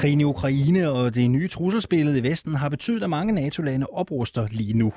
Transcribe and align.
Krigen 0.00 0.20
i 0.20 0.24
Ukraine 0.24 0.90
og 0.90 1.14
det 1.14 1.30
nye 1.30 1.48
trusselsbillede 1.48 2.18
i 2.18 2.22
Vesten 2.22 2.54
har 2.54 2.68
betydet, 2.68 3.02
at 3.02 3.10
mange 3.10 3.32
NATO-lande 3.32 3.86
opruster 3.86 4.48
lige 4.50 4.74
nu. 4.74 4.92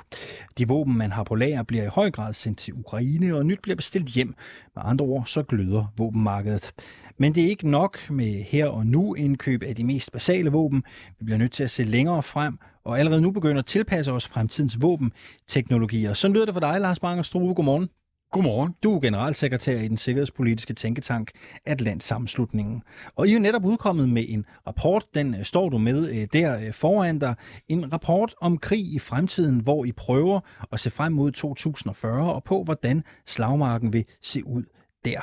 De 0.58 0.68
våben, 0.68 0.98
man 0.98 1.12
har 1.12 1.24
på 1.24 1.34
lager, 1.34 1.62
bliver 1.62 1.84
i 1.84 1.88
høj 1.88 2.10
grad 2.10 2.32
sendt 2.32 2.58
til 2.58 2.74
Ukraine, 2.74 3.34
og 3.36 3.46
nyt 3.46 3.58
bliver 3.62 3.76
bestilt 3.76 4.08
hjem. 4.08 4.34
Med 4.76 4.82
andre 4.86 5.04
ord, 5.04 5.26
så 5.26 5.42
gløder 5.42 5.92
våbenmarkedet. 5.98 6.72
Men 7.18 7.34
det 7.34 7.44
er 7.44 7.48
ikke 7.48 7.70
nok 7.70 8.10
med 8.10 8.42
her 8.42 8.66
og 8.66 8.86
nu 8.86 9.14
indkøb 9.14 9.62
af 9.62 9.76
de 9.76 9.84
mest 9.84 10.12
basale 10.12 10.50
våben. 10.50 10.82
Vi 11.18 11.24
bliver 11.24 11.38
nødt 11.38 11.52
til 11.52 11.64
at 11.64 11.70
se 11.70 11.84
længere 11.84 12.22
frem, 12.22 12.58
og 12.84 12.98
allerede 12.98 13.20
nu 13.20 13.30
begynder 13.30 13.58
at 13.58 13.66
tilpasse 13.66 14.12
os 14.12 14.26
fremtidens 14.26 14.82
våbenteknologier. 14.82 16.14
Så 16.14 16.28
lyder 16.28 16.44
det 16.44 16.54
for 16.54 16.60
dig, 16.60 16.80
Lars 16.80 17.00
Banger 17.00 17.22
Struve. 17.22 17.54
Godmorgen. 17.54 17.88
Godmorgen. 18.34 18.74
Du 18.82 18.96
er 18.96 19.00
generalsekretær 19.00 19.80
i 19.80 19.88
den 19.88 19.96
sikkerhedspolitiske 19.96 20.74
tænketank 20.74 21.30
Atlant 21.66 22.02
Sammenslutningen. 22.02 22.82
Og 23.16 23.26
I 23.26 23.30
er 23.30 23.34
jo 23.34 23.40
netop 23.40 23.64
udkommet 23.64 24.08
med 24.08 24.24
en 24.28 24.46
rapport, 24.66 25.04
den 25.14 25.34
øh, 25.34 25.44
står 25.44 25.68
du 25.68 25.78
med 25.78 26.10
øh, 26.10 26.28
der 26.32 26.58
øh, 26.58 26.72
foran 26.72 27.18
dig. 27.18 27.34
En 27.68 27.92
rapport 27.92 28.34
om 28.40 28.58
krig 28.58 28.94
i 28.94 28.98
fremtiden, 28.98 29.58
hvor 29.58 29.84
I 29.84 29.92
prøver 29.92 30.40
at 30.72 30.80
se 30.80 30.90
frem 30.90 31.12
mod 31.12 31.32
2040 31.32 32.34
og 32.34 32.44
på, 32.44 32.64
hvordan 32.64 33.04
slagmarken 33.26 33.92
vil 33.92 34.04
se 34.22 34.46
ud 34.46 34.64
der. 35.04 35.20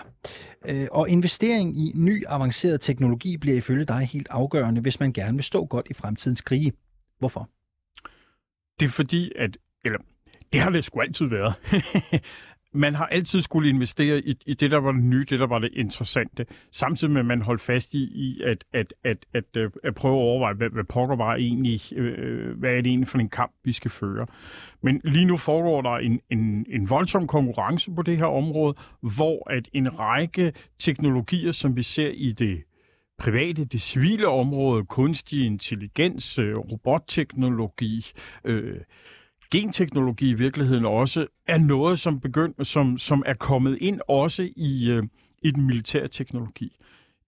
Og 0.91 1.09
investering 1.09 1.77
i 1.77 1.91
ny 1.95 2.23
avanceret 2.27 2.81
teknologi 2.81 3.37
bliver 3.37 3.57
ifølge 3.57 3.85
dig 3.85 3.99
helt 3.99 4.27
afgørende, 4.29 4.81
hvis 4.81 4.99
man 4.99 5.13
gerne 5.13 5.37
vil 5.37 5.43
stå 5.43 5.65
godt 5.65 5.87
i 5.89 5.93
fremtidens 5.93 6.41
krige. 6.41 6.73
Hvorfor? 7.19 7.49
Det 8.79 8.85
er 8.85 8.89
fordi, 8.89 9.31
at 9.35 9.57
eller, 9.85 9.99
det 10.53 10.61
har 10.61 10.69
det 10.69 10.85
sgu 10.85 11.01
altid 11.01 11.25
været. 11.25 11.53
man 12.73 12.95
har 12.95 13.05
altid 13.05 13.41
skulle 13.41 13.69
investere 13.69 14.19
i, 14.19 14.35
i 14.45 14.53
det, 14.53 14.71
der 14.71 14.77
var 14.77 14.91
det 14.91 15.03
nye, 15.03 15.25
det, 15.29 15.39
der 15.39 15.47
var 15.47 15.59
det 15.59 15.69
interessante, 15.73 16.45
samtidig 16.71 17.13
med, 17.13 17.19
at 17.19 17.25
man 17.25 17.41
holdt 17.41 17.61
fast 17.61 17.93
i, 17.93 18.03
i 18.03 18.41
at, 18.45 18.63
at, 18.73 18.93
at, 19.03 19.17
at, 19.33 19.57
øh, 19.57 19.71
at, 19.83 19.95
prøve 19.95 20.15
at 20.15 20.21
overveje, 20.21 20.53
hvad, 20.53 20.69
hvad 20.69 20.83
pokker 20.83 21.15
var 21.15 21.35
egentlig, 21.35 21.81
øh, 21.95 22.13
øh, 22.17 22.59
hvad 22.59 22.69
er 22.69 22.75
det 22.75 22.87
egentlig 22.87 23.07
for 23.07 23.17
en 23.17 23.29
kamp, 23.29 23.51
vi 23.63 23.71
skal 23.71 23.91
føre. 23.91 24.27
Men 24.83 25.01
lige 25.03 25.25
nu 25.25 25.37
foregår 25.37 25.81
der 25.81 25.97
en, 25.97 26.19
en, 26.29 26.65
en 26.69 26.89
voldsom 26.89 27.27
konkurrence 27.27 27.91
på 27.95 28.01
det 28.01 28.17
her 28.17 28.25
område, 28.25 28.75
hvor 29.01 29.51
at 29.51 29.69
en 29.73 29.99
række 29.99 30.53
teknologier, 30.79 31.51
som 31.51 31.75
vi 31.75 31.83
ser 31.83 32.09
i 32.09 32.31
det 32.31 32.63
private, 33.19 33.65
det 33.65 33.81
civile 33.81 34.27
område, 34.27 34.85
kunstig 34.85 35.45
intelligens, 35.45 36.39
øh, 36.39 36.57
robotteknologi, 36.57 38.05
øh, 38.45 38.77
genteknologi 39.51 40.29
i 40.29 40.33
virkeligheden 40.33 40.85
også 40.85 41.27
er 41.47 41.57
noget, 41.57 41.99
som, 41.99 42.19
begynd, 42.19 42.65
som, 42.65 42.97
som 42.97 43.23
er 43.25 43.33
kommet 43.33 43.77
ind 43.81 43.99
også 44.07 44.49
i, 44.55 44.91
øh, 44.91 45.03
i 45.41 45.51
den 45.51 45.65
militære 45.65 46.07
teknologi. 46.07 46.77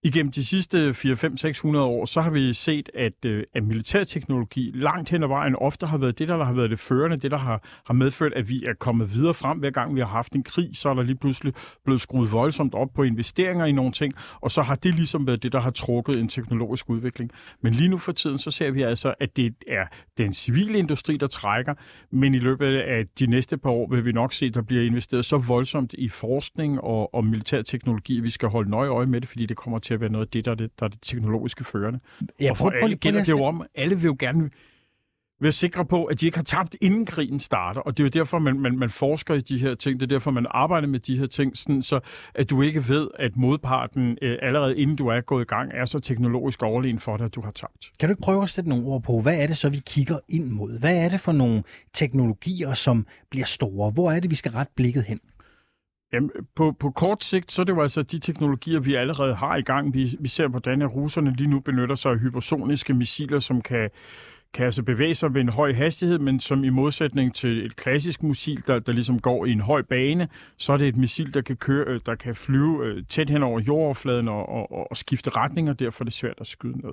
Igennem 0.06 0.32
de 0.32 0.44
sidste 0.44 0.90
4-5-600 0.90 1.78
år, 1.78 2.04
så 2.04 2.20
har 2.20 2.30
vi 2.30 2.52
set, 2.52 2.90
at, 2.94 3.24
øh, 3.24 3.44
at 3.54 3.64
militærteknologi 3.64 4.70
langt 4.74 5.10
hen 5.10 5.22
ad 5.22 5.28
vejen 5.28 5.56
ofte 5.56 5.86
har 5.86 5.98
været 5.98 6.18
det, 6.18 6.28
der 6.28 6.44
har 6.44 6.52
været 6.52 6.70
det 6.70 6.78
førende, 6.78 7.16
det, 7.16 7.30
der 7.30 7.38
har, 7.38 7.62
har 7.86 7.94
medført, 7.94 8.32
at 8.32 8.48
vi 8.48 8.64
er 8.64 8.72
kommet 8.74 9.14
videre 9.14 9.34
frem. 9.34 9.58
Hver 9.58 9.70
gang 9.70 9.94
vi 9.94 10.00
har 10.00 10.06
haft 10.06 10.32
en 10.32 10.42
krig, 10.42 10.70
så 10.74 10.88
er 10.88 10.94
der 10.94 11.02
lige 11.02 11.16
pludselig 11.16 11.52
blevet 11.84 12.00
skruet 12.00 12.32
voldsomt 12.32 12.74
op 12.74 12.88
på 12.94 13.02
investeringer 13.02 13.64
i 13.64 13.72
nogle 13.72 13.92
ting, 13.92 14.14
og 14.40 14.50
så 14.50 14.62
har 14.62 14.74
det 14.74 14.94
ligesom 14.94 15.26
været 15.26 15.42
det, 15.42 15.52
der 15.52 15.60
har 15.60 15.70
trukket 15.70 16.16
en 16.16 16.28
teknologisk 16.28 16.90
udvikling. 16.90 17.30
Men 17.62 17.74
lige 17.74 17.88
nu 17.88 17.98
for 17.98 18.12
tiden, 18.12 18.38
så 18.38 18.50
ser 18.50 18.70
vi 18.70 18.82
altså, 18.82 19.14
at 19.20 19.36
det 19.36 19.54
er 19.68 19.86
den 20.18 20.32
civile 20.32 20.78
industri, 20.78 21.16
der 21.16 21.26
trækker, 21.26 21.74
men 22.10 22.34
i 22.34 22.38
løbet 22.38 22.76
af 22.76 23.06
de 23.18 23.26
næste 23.26 23.58
par 23.58 23.70
år 23.70 23.88
vil 23.90 24.04
vi 24.04 24.12
nok 24.12 24.32
se, 24.32 24.46
at 24.46 24.54
der 24.54 24.62
bliver 24.62 24.82
investeret 24.82 25.24
så 25.24 25.36
voldsomt 25.36 25.94
i 25.98 26.08
forskning 26.08 26.80
og, 26.80 27.14
og 27.14 27.24
militærteknologi, 27.24 28.18
at 28.18 28.24
vi 28.24 28.30
skal 28.30 28.48
holde 28.48 28.70
nøje 28.70 28.88
øje 28.88 29.06
med 29.06 29.20
det, 29.20 29.28
fordi 29.28 29.46
det 29.46 29.56
kommer 29.56 29.78
til 29.78 29.93
at 29.94 30.00
være 30.00 30.10
noget 30.12 30.26
af 30.26 30.30
det, 30.30 30.44
der 30.44 30.50
er 30.50 30.54
det, 30.54 30.70
der 30.78 30.84
er 30.84 30.90
det 30.90 30.98
teknologiske 31.02 31.64
førende. 31.64 32.00
Ja, 32.40 32.50
og 32.50 32.56
for 32.56 32.64
prøv, 32.64 32.78
alle 32.82 32.96
gælder 32.96 33.24
det 33.24 33.32
jo 33.32 33.44
om, 33.44 33.64
alle 33.74 33.96
vil 33.96 34.04
jo 34.04 34.16
gerne 34.18 34.50
være 35.40 35.52
sikre 35.52 35.84
på, 35.84 36.04
at 36.04 36.20
de 36.20 36.26
ikke 36.26 36.38
har 36.38 36.44
tabt, 36.44 36.76
inden 36.80 37.06
krigen 37.06 37.40
starter. 37.40 37.80
Og 37.80 37.98
det 37.98 38.02
er 38.02 38.04
jo 38.04 38.08
derfor, 38.08 38.38
man, 38.38 38.60
man, 38.60 38.78
man 38.78 38.90
forsker 38.90 39.34
i 39.34 39.40
de 39.40 39.58
her 39.58 39.74
ting. 39.74 40.00
Det 40.00 40.06
er 40.06 40.14
derfor, 40.14 40.30
man 40.30 40.46
arbejder 40.50 40.88
med 40.88 41.00
de 41.00 41.18
her 41.18 41.26
ting, 41.26 41.56
sådan, 41.56 41.82
så 41.82 42.00
at 42.34 42.50
du 42.50 42.62
ikke 42.62 42.88
ved, 42.88 43.08
at 43.18 43.36
modparten 43.36 44.18
øh, 44.22 44.38
allerede 44.42 44.76
inden 44.76 44.96
du 44.96 45.06
er 45.08 45.20
gået 45.20 45.42
i 45.42 45.46
gang, 45.46 45.70
er 45.74 45.84
så 45.84 45.98
teknologisk 45.98 46.62
overlegen 46.62 46.98
for 46.98 47.16
dig, 47.16 47.24
at 47.24 47.34
du 47.34 47.40
har 47.40 47.50
tabt. 47.50 47.90
Kan 47.98 48.08
du 48.08 48.12
ikke 48.12 48.22
prøve 48.22 48.42
at 48.42 48.50
sætte 48.50 48.70
nogle 48.70 48.86
ord 48.86 49.02
på, 49.02 49.20
hvad 49.20 49.38
er 49.38 49.46
det 49.46 49.56
så, 49.56 49.68
vi 49.68 49.80
kigger 49.86 50.18
ind 50.28 50.44
mod? 50.44 50.80
Hvad 50.80 50.96
er 51.04 51.08
det 51.08 51.20
for 51.20 51.32
nogle 51.32 51.62
teknologier, 51.92 52.74
som 52.74 53.06
bliver 53.30 53.46
store? 53.46 53.90
Hvor 53.90 54.10
er 54.10 54.20
det, 54.20 54.30
vi 54.30 54.36
skal 54.36 54.52
ret 54.52 54.68
blikket 54.76 55.04
hen? 55.04 55.20
Jamen, 56.14 56.30
på, 56.54 56.72
på 56.72 56.90
kort 56.90 57.24
sigt, 57.24 57.52
så 57.52 57.62
er 57.62 57.64
det 57.64 57.72
jo 57.72 57.82
altså 57.82 58.02
de 58.02 58.18
teknologier, 58.18 58.80
vi 58.80 58.94
allerede 58.94 59.34
har 59.34 59.56
i 59.56 59.62
gang. 59.62 59.94
Vi, 59.94 60.16
vi 60.20 60.28
ser, 60.28 60.48
hvordan 60.48 60.86
russerne 60.86 61.36
lige 61.36 61.50
nu 61.50 61.60
benytter 61.60 61.94
sig 61.94 62.12
af 62.12 62.18
hypersoniske 62.18 62.94
missiler, 62.94 63.38
som 63.38 63.60
kan 63.60 63.90
kan 64.54 64.64
altså 64.64 64.82
bevæge 64.82 65.14
sig 65.14 65.34
ved 65.34 65.40
en 65.40 65.48
høj 65.48 65.72
hastighed, 65.72 66.18
men 66.18 66.40
som 66.40 66.64
i 66.64 66.68
modsætning 66.68 67.34
til 67.34 67.66
et 67.66 67.76
klassisk 67.76 68.22
missil, 68.22 68.62
der, 68.66 68.78
der 68.78 68.92
ligesom 68.92 69.18
går 69.18 69.46
i 69.46 69.52
en 69.52 69.60
høj 69.60 69.82
bane, 69.82 70.28
så 70.56 70.72
er 70.72 70.76
det 70.76 70.88
et 70.88 70.96
missil, 70.96 71.34
der 71.34 71.40
kan, 71.40 71.56
køre, 71.56 71.84
øh, 71.88 72.00
der 72.06 72.14
kan 72.14 72.34
flyve 72.34 72.86
øh, 72.86 73.02
tæt 73.08 73.30
hen 73.30 73.42
over 73.42 73.60
jordoverfladen 73.60 74.28
og, 74.28 74.48
og, 74.48 74.90
og 74.90 74.96
skifte 74.96 75.30
retning, 75.30 75.70
og 75.70 75.80
derfor 75.80 76.02
er 76.02 76.04
det 76.04 76.12
svært 76.12 76.34
at 76.40 76.46
skyde 76.46 76.78
ned. 76.78 76.92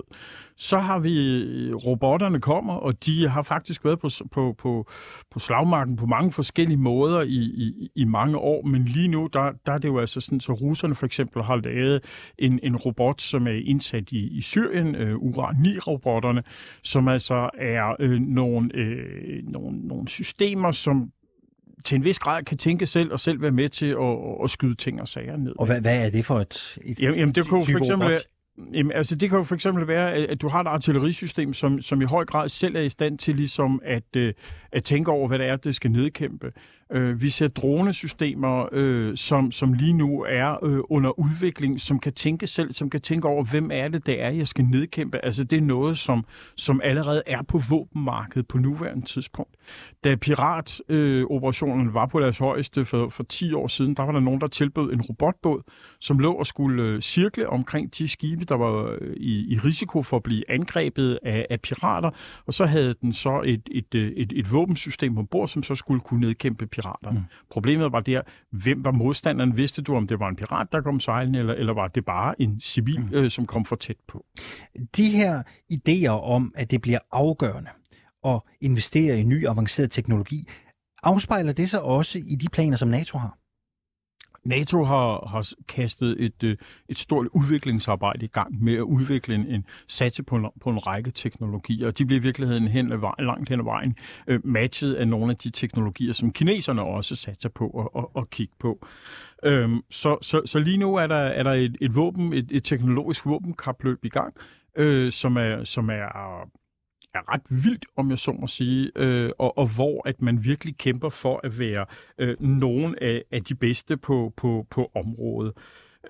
Så 0.56 0.78
har 0.78 0.98
vi 0.98 1.42
øh, 1.42 1.74
robotterne 1.74 2.40
kommer, 2.40 2.74
og 2.74 3.06
de 3.06 3.28
har 3.28 3.42
faktisk 3.42 3.84
været 3.84 3.98
på, 3.98 4.08
på, 4.32 4.54
på, 4.58 4.90
på 5.30 5.38
slagmarken 5.38 5.96
på 5.96 6.06
mange 6.06 6.32
forskellige 6.32 6.78
måder 6.78 7.20
i, 7.20 7.38
i, 7.38 7.90
i 7.94 8.04
mange 8.04 8.38
år, 8.38 8.62
men 8.62 8.84
lige 8.84 9.08
nu, 9.08 9.28
der, 9.32 9.52
der 9.66 9.72
er 9.72 9.78
det 9.78 9.88
jo 9.88 9.98
altså 9.98 10.20
sådan, 10.20 10.40
så 10.40 10.52
russerne 10.52 10.94
for 10.94 11.06
eksempel 11.06 11.42
har 11.42 11.56
lavet 11.56 12.04
en, 12.38 12.60
en 12.62 12.76
robot, 12.76 13.20
som 13.20 13.46
er 13.46 13.60
indsat 13.64 14.12
i, 14.12 14.36
i 14.36 14.40
Syrien, 14.40 14.96
uh, 14.96 15.22
Uran-9-robotterne, 15.22 16.42
som 16.82 17.08
altså 17.08 17.50
er 17.58 17.96
øh, 17.98 18.20
nogle, 18.20 18.70
øh, 18.74 19.42
nogle, 19.44 19.78
nogle 19.86 20.08
systemer, 20.08 20.70
som 20.70 21.12
til 21.84 21.96
en 21.96 22.04
vis 22.04 22.18
grad 22.18 22.42
kan 22.44 22.58
tænke 22.58 22.86
selv 22.86 23.12
og 23.12 23.20
selv 23.20 23.42
være 23.42 23.50
med 23.50 23.68
til 23.68 23.86
at, 23.86 24.44
at 24.44 24.50
skyde 24.50 24.74
ting 24.74 25.00
og 25.00 25.08
sager 25.08 25.36
ned. 25.36 25.52
Og 25.58 25.66
hvad, 25.66 25.80
hvad 25.80 26.06
er 26.06 26.10
det 26.10 26.24
for 26.24 26.40
et, 26.40 26.78
et 26.84 27.00
jamen, 27.00 27.18
jamen, 27.18 27.34
det 27.34 27.48
kunne 27.48 27.64
for 27.64 27.78
eksempel 27.78 28.10
være, 28.10 28.20
Jamen, 28.74 28.92
altså, 28.92 29.14
det 29.14 29.28
kan 29.28 29.38
jo 29.38 29.44
for 29.44 29.54
eksempel 29.54 29.88
være, 29.88 30.12
at 30.12 30.42
du 30.42 30.48
har 30.48 30.60
et 30.60 30.66
artillerisystem, 30.66 31.52
som, 31.52 31.80
som 31.80 32.02
i 32.02 32.04
høj 32.04 32.24
grad 32.24 32.48
selv 32.48 32.76
er 32.76 32.80
i 32.80 32.88
stand 32.88 33.18
til 33.18 33.36
ligesom 33.36 33.80
at, 33.84 34.16
øh, 34.16 34.34
at 34.72 34.84
tænke 34.84 35.10
over, 35.10 35.28
hvad 35.28 35.38
det 35.38 35.46
er, 35.46 35.56
det 35.56 35.74
skal 35.74 35.90
nedkæmpe. 35.90 36.52
Øh, 36.92 37.20
vi 37.22 37.28
ser 37.28 37.48
dronesystemer, 37.48 38.68
øh, 38.72 39.16
som, 39.16 39.52
som 39.52 39.72
lige 39.72 39.92
nu 39.92 40.24
er 40.28 40.64
øh, 40.64 40.80
under 40.90 41.18
udvikling, 41.20 41.80
som 41.80 41.98
kan 41.98 42.12
tænke 42.12 42.46
selv, 42.46 42.72
som 42.72 42.90
kan 42.90 43.00
tænke 43.00 43.28
over, 43.28 43.44
hvem 43.44 43.70
er 43.72 43.88
det, 43.88 44.06
det 44.06 44.22
er, 44.22 44.28
jeg 44.28 44.46
skal 44.46 44.64
nedkæmpe. 44.64 45.24
Altså 45.24 45.44
det 45.44 45.56
er 45.56 45.60
noget, 45.60 45.98
som, 45.98 46.24
som 46.56 46.80
allerede 46.84 47.22
er 47.26 47.42
på 47.42 47.60
våbenmarkedet 47.70 48.48
på 48.48 48.58
nuværende 48.58 49.06
tidspunkt. 49.06 49.54
Da 50.04 50.16
piratoperationen 50.16 51.86
øh, 51.86 51.94
var 51.94 52.06
på 52.06 52.20
deres 52.20 52.38
højeste 52.38 52.84
for, 52.84 53.08
for 53.08 53.22
10 53.22 53.52
år 53.52 53.68
siden, 53.68 53.94
der 53.94 54.02
var 54.02 54.12
der 54.12 54.20
nogen, 54.20 54.40
der 54.40 54.46
tilbød 54.46 54.92
en 54.92 55.00
robotbåd, 55.00 55.62
som 56.00 56.18
lå 56.18 56.32
og 56.32 56.46
skulle 56.46 56.82
øh, 56.82 57.00
cirkle 57.00 57.48
omkring 57.48 57.98
de 57.98 58.08
skibe, 58.08 58.44
der 58.44 58.54
var 58.54 58.96
øh, 59.00 59.16
i, 59.16 59.52
i 59.52 59.58
risiko 59.58 60.02
for 60.02 60.16
at 60.16 60.22
blive 60.22 60.50
angrebet 60.50 61.18
af, 61.22 61.46
af 61.50 61.60
pirater, 61.60 62.10
og 62.46 62.54
så 62.54 62.66
havde 62.66 62.94
den 63.02 63.12
så 63.12 63.42
et, 63.44 63.68
et, 63.70 63.94
et, 63.94 64.12
et, 64.16 64.32
et 64.36 64.52
våbensystem 64.52 65.14
på 65.14 65.22
bord, 65.22 65.48
som 65.48 65.62
så 65.62 65.74
skulle 65.74 66.00
kunne 66.00 66.20
nedkæmpe 66.20 66.66
pirater 66.66 66.81
piraterne. 66.82 67.18
Mm. 67.18 67.24
Problemet 67.50 67.92
var 67.92 68.00
der, 68.00 68.22
hvem 68.50 68.84
var 68.84 68.90
modstanderen? 68.90 69.56
Vidste 69.56 69.82
du, 69.82 69.96
om 69.96 70.06
det 70.06 70.20
var 70.20 70.28
en 70.28 70.36
pirat, 70.36 70.72
der 70.72 70.80
kom 70.80 71.00
sejlende, 71.00 71.38
eller, 71.38 71.54
eller 71.54 71.72
var 71.72 71.88
det 71.88 72.04
bare 72.04 72.42
en 72.42 72.60
civil, 72.60 73.00
mm. 73.00 73.14
øh, 73.14 73.30
som 73.30 73.46
kom 73.46 73.64
for 73.64 73.76
tæt 73.76 73.96
på? 74.08 74.24
De 74.96 75.10
her 75.10 75.42
idéer 75.72 76.08
om, 76.08 76.52
at 76.56 76.70
det 76.70 76.80
bliver 76.80 76.98
afgørende 77.12 77.70
at 78.24 78.40
investere 78.60 79.20
i 79.20 79.22
ny 79.22 79.46
avanceret 79.46 79.90
teknologi, 79.90 80.48
afspejler 81.02 81.52
det 81.52 81.70
sig 81.70 81.82
også 81.82 82.18
i 82.18 82.34
de 82.34 82.48
planer, 82.48 82.76
som 82.76 82.88
NATO 82.88 83.18
har? 83.18 83.38
NATO 84.44 84.84
har, 84.84 85.28
har 85.28 85.48
kastet 85.68 86.16
et, 86.24 86.44
øh, 86.44 86.56
et 86.88 86.98
stort 86.98 87.26
udviklingsarbejde 87.32 88.24
i 88.24 88.28
gang 88.28 88.64
med 88.64 88.74
at 88.74 88.82
udvikle 88.82 89.34
en, 89.34 89.46
en 89.46 89.64
satse 89.88 90.22
på 90.22 90.36
en, 90.36 90.46
på 90.60 90.70
en 90.70 90.86
række 90.86 91.10
teknologier, 91.10 91.86
og 91.86 91.98
de 91.98 92.06
bliver 92.06 92.20
i 92.20 92.22
virkeligheden 92.22 92.68
hen 92.68 92.92
ad 92.92 92.96
vejen, 92.96 93.26
langt 93.26 93.48
hen 93.48 93.60
ad 93.60 93.64
vejen 93.64 93.96
øh, 94.26 94.40
matchet 94.44 94.94
af 94.94 95.08
nogle 95.08 95.30
af 95.30 95.36
de 95.36 95.50
teknologier, 95.50 96.12
som 96.12 96.32
kineserne 96.32 96.82
også 96.82 97.16
satser 97.16 97.48
på 97.48 97.90
at, 97.94 98.02
at, 98.02 98.22
at 98.22 98.30
kigge 98.30 98.54
på. 98.58 98.86
Øhm, 99.44 99.80
så, 99.90 100.18
så, 100.22 100.42
så 100.44 100.58
lige 100.58 100.76
nu 100.76 100.94
er 100.94 101.06
der, 101.06 101.16
er 101.16 101.42
der 101.42 101.52
et, 101.52 101.76
et 101.80 101.96
våben, 101.96 102.32
et, 102.32 102.48
et 102.50 102.64
teknologisk 102.64 103.26
våbenkapløb 103.26 104.04
i 104.04 104.08
gang, 104.08 104.34
øh, 104.76 105.12
som 105.12 105.36
er, 105.36 105.64
som 105.64 105.90
er 105.90 106.48
er 107.14 107.32
ret 107.32 107.42
vildt, 107.48 107.86
om 107.96 108.10
jeg 108.10 108.18
så 108.18 108.32
må 108.32 108.46
sige, 108.46 108.90
øh, 108.96 109.30
og, 109.38 109.58
og 109.58 109.66
hvor 109.66 110.08
at 110.08 110.22
man 110.22 110.44
virkelig 110.44 110.76
kæmper 110.76 111.08
for 111.08 111.40
at 111.44 111.58
være 111.58 111.86
øh, 112.18 112.42
nogen 112.42 112.94
af, 113.00 113.22
af 113.30 113.44
de 113.44 113.54
bedste 113.54 113.96
på, 113.96 114.32
på, 114.36 114.66
på 114.70 114.90
området. 114.94 115.52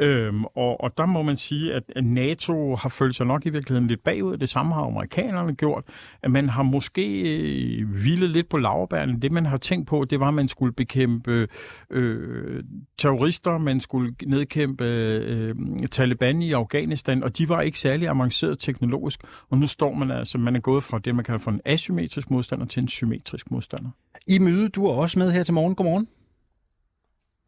Øhm, 0.01 0.45
og, 0.45 0.81
og 0.81 0.99
der 0.99 1.07
må 1.07 1.23
man 1.23 1.37
sige, 1.37 1.75
at 1.75 2.05
NATO 2.05 2.77
har 2.77 2.89
følt 2.89 3.15
sig 3.15 3.27
nok 3.27 3.47
i 3.47 3.51
virkeligheden 3.51 3.89
lidt 3.89 4.05
bagud. 4.05 4.37
Det 4.37 4.49
samme 4.49 4.75
har 4.75 4.83
amerikanerne 4.83 5.55
gjort. 5.55 5.85
At 6.23 6.31
man 6.31 6.49
har 6.49 6.63
måske 6.63 7.21
øh, 7.21 7.89
hvilet 7.89 8.31
lidt 8.31 8.49
på 8.49 8.59
lavbærene. 8.59 9.21
Det, 9.21 9.33
man 9.33 9.47
har 9.47 9.57
tænkt 9.57 9.89
på, 9.89 10.05
det 10.05 10.21
var, 10.21 10.29
at 10.29 10.35
man 10.35 10.49
skulle 10.49 10.73
bekæmpe 10.73 11.49
øh, 11.91 12.65
terrorister, 12.99 13.59
man 13.59 13.81
skulle 13.81 14.15
nedkæmpe 14.27 14.85
øh, 14.85 15.55
Taliban 15.91 16.43
i 16.43 16.53
Afghanistan, 16.53 17.23
og 17.23 17.39
de 17.39 17.49
var 17.49 17.61
ikke 17.61 17.79
særlig 17.79 18.09
avanceret 18.09 18.59
teknologisk. 18.59 19.21
Og 19.51 19.59
nu 19.59 19.67
står 19.67 19.95
man 19.95 20.11
altså, 20.11 20.39
man 20.39 20.57
er 20.57 20.61
gået 20.61 20.85
fra 20.85 20.99
det, 20.99 21.15
man 21.15 21.25
kalder 21.25 21.39
for 21.41 21.51
en 21.51 21.61
asymmetrisk 21.65 22.31
modstander 22.31 22.67
til 22.67 22.83
en 22.83 22.89
symmetrisk 22.89 23.51
modstander. 23.51 23.91
I 24.27 24.39
møde, 24.39 24.69
du 24.69 24.87
er 24.87 24.93
også 24.93 25.19
med 25.19 25.33
her 25.33 25.43
til 25.43 25.55
morgen. 25.55 25.75
Godmorgen. 25.75 26.09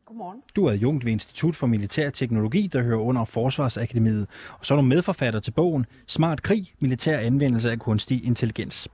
Godmorgen. 0.06 0.42
Du 0.56 0.66
er 0.66 0.70
adjunkt 0.70 1.04
ved 1.04 1.12
Institut 1.12 1.56
for 1.56 1.66
Militær 1.66 2.10
Teknologi, 2.10 2.66
der 2.66 2.82
hører 2.82 3.00
under 3.00 3.24
Forsvarsakademiet. 3.24 4.26
Og 4.58 4.66
så 4.66 4.74
er 4.74 4.76
du 4.76 4.82
medforfatter 4.82 5.40
til 5.40 5.50
bogen 5.50 5.86
Smart 6.06 6.42
krig, 6.42 6.74
militær 6.78 7.18
anvendelse 7.18 7.70
af 7.70 7.78
kunstig 7.78 8.24
intelligens. 8.24 8.88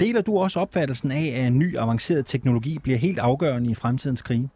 Deler 0.00 0.20
du 0.20 0.38
også 0.38 0.60
opfattelsen 0.60 1.10
af, 1.10 1.26
at 1.26 1.46
en 1.46 1.58
ny 1.58 1.78
avanceret 1.78 2.26
teknologi 2.26 2.78
bliver 2.78 2.98
helt 2.98 3.18
afgørende 3.18 3.70
i 3.70 3.74
fremtidens 3.74 4.22
krige? 4.22 4.50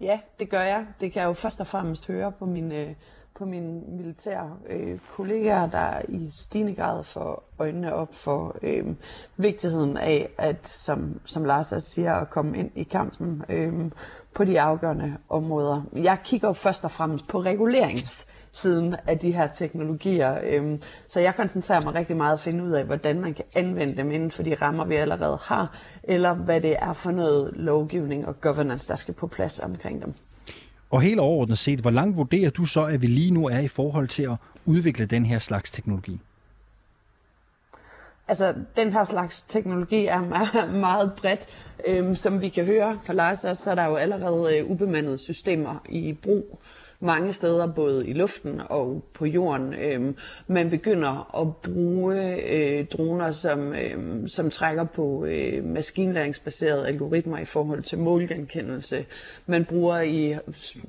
Ja, 0.00 0.20
det 0.38 0.50
gør 0.50 0.62
jeg. 0.62 0.86
Det 1.00 1.12
kan 1.12 1.20
jeg 1.20 1.28
jo 1.28 1.32
først 1.32 1.60
og 1.60 1.66
fremmest 1.66 2.06
høre 2.06 2.32
på 2.32 2.46
mine, 2.46 2.94
på 3.38 3.44
mine 3.44 3.80
militære 3.88 4.56
øh, 4.70 4.98
kollegaer, 5.16 5.66
der 5.66 6.02
i 6.08 6.30
stigende 6.30 6.74
grad 6.74 7.04
får 7.04 7.44
øjnene 7.58 7.94
op 7.94 8.14
for 8.14 8.56
øh, 8.62 8.86
vigtigheden 9.36 9.96
af, 9.96 10.28
at 10.38 10.66
som, 10.66 11.20
som 11.24 11.44
Lars 11.44 11.72
også 11.72 11.90
siger, 11.90 12.14
at 12.14 12.30
komme 12.30 12.58
ind 12.58 12.70
i 12.74 12.82
kampen 12.82 13.42
øh, 13.48 13.90
på 14.34 14.44
de 14.44 14.60
afgørende 14.60 15.16
områder. 15.28 15.82
Jeg 15.92 16.18
kigger 16.24 16.48
jo 16.48 16.52
først 16.52 16.84
og 16.84 16.90
fremmest 16.90 17.28
på 17.28 17.40
regulerings 17.40 18.26
siden 18.52 18.96
af 19.06 19.18
de 19.18 19.32
her 19.32 19.46
teknologier. 19.46 20.38
Øhm, 20.42 20.78
så 21.08 21.20
jeg 21.20 21.34
koncentrerer 21.36 21.80
mig 21.80 21.94
rigtig 21.94 22.16
meget 22.16 22.32
at 22.32 22.40
finde 22.40 22.64
ud 22.64 22.70
af, 22.70 22.84
hvordan 22.84 23.20
man 23.20 23.34
kan 23.34 23.44
anvende 23.54 23.96
dem 23.96 24.10
inden 24.10 24.30
for 24.30 24.42
de 24.42 24.54
rammer, 24.54 24.84
vi 24.84 24.94
allerede 24.94 25.38
har, 25.42 25.78
eller 26.02 26.34
hvad 26.34 26.60
det 26.60 26.76
er 26.78 26.92
for 26.92 27.10
noget 27.10 27.50
lovgivning 27.56 28.26
og 28.26 28.40
governance, 28.40 28.88
der 28.88 28.94
skal 28.94 29.14
på 29.14 29.26
plads 29.26 29.58
omkring 29.58 30.02
dem. 30.02 30.14
Og 30.94 31.02
helt 31.02 31.20
overordnet 31.20 31.58
set, 31.58 31.80
hvor 31.80 31.90
langt 31.90 32.16
vurderer 32.16 32.50
du 32.50 32.64
så, 32.64 32.84
at 32.84 33.02
vi 33.02 33.06
lige 33.06 33.30
nu 33.30 33.46
er 33.48 33.58
i 33.58 33.68
forhold 33.68 34.08
til 34.08 34.22
at 34.22 34.36
udvikle 34.64 35.06
den 35.06 35.26
her 35.26 35.38
slags 35.38 35.70
teknologi? 35.70 36.20
Altså, 38.28 38.54
den 38.76 38.92
her 38.92 39.04
slags 39.04 39.42
teknologi 39.42 40.06
er 40.06 40.20
meget, 40.20 40.74
meget 40.88 41.12
bredt. 41.16 41.46
Øhm, 41.86 42.14
som 42.14 42.40
vi 42.40 42.48
kan 42.48 42.64
høre 42.64 42.98
fra 43.04 43.12
Lars, 43.12 43.38
så 43.38 43.70
er 43.70 43.74
der 43.74 43.84
jo 43.84 43.94
allerede 43.94 44.58
øh, 44.58 44.70
ubemandede 44.70 45.18
systemer 45.18 45.82
i 45.88 46.12
brug 46.12 46.58
mange 47.04 47.32
steder, 47.32 47.66
både 47.66 48.08
i 48.08 48.12
luften 48.12 48.60
og 48.68 49.04
på 49.14 49.26
jorden. 49.26 49.74
Øh, 49.74 50.14
man 50.46 50.70
begynder 50.70 51.40
at 51.40 51.56
bruge 51.56 52.42
øh, 52.50 52.86
droner, 52.86 53.32
som, 53.32 53.74
øh, 53.74 54.28
som 54.28 54.50
trækker 54.50 54.84
på 54.84 55.24
øh, 55.24 55.64
maskinlæringsbaserede 55.64 56.86
algoritmer 56.86 57.38
i 57.38 57.44
forhold 57.44 57.82
til 57.82 57.98
målgenkendelse. 57.98 59.04
Man 59.46 59.64
bruger 59.64 60.00
i 60.00 60.34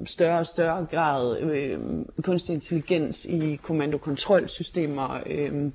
større 0.06 0.40
og 0.40 0.46
større 0.46 0.86
grad 0.92 1.40
øh, 1.40 1.80
kunstig 2.24 2.54
intelligens 2.54 3.26
i 3.26 3.60
kommandokontrolsystemer. 3.64 5.20
Øh, 5.26 5.72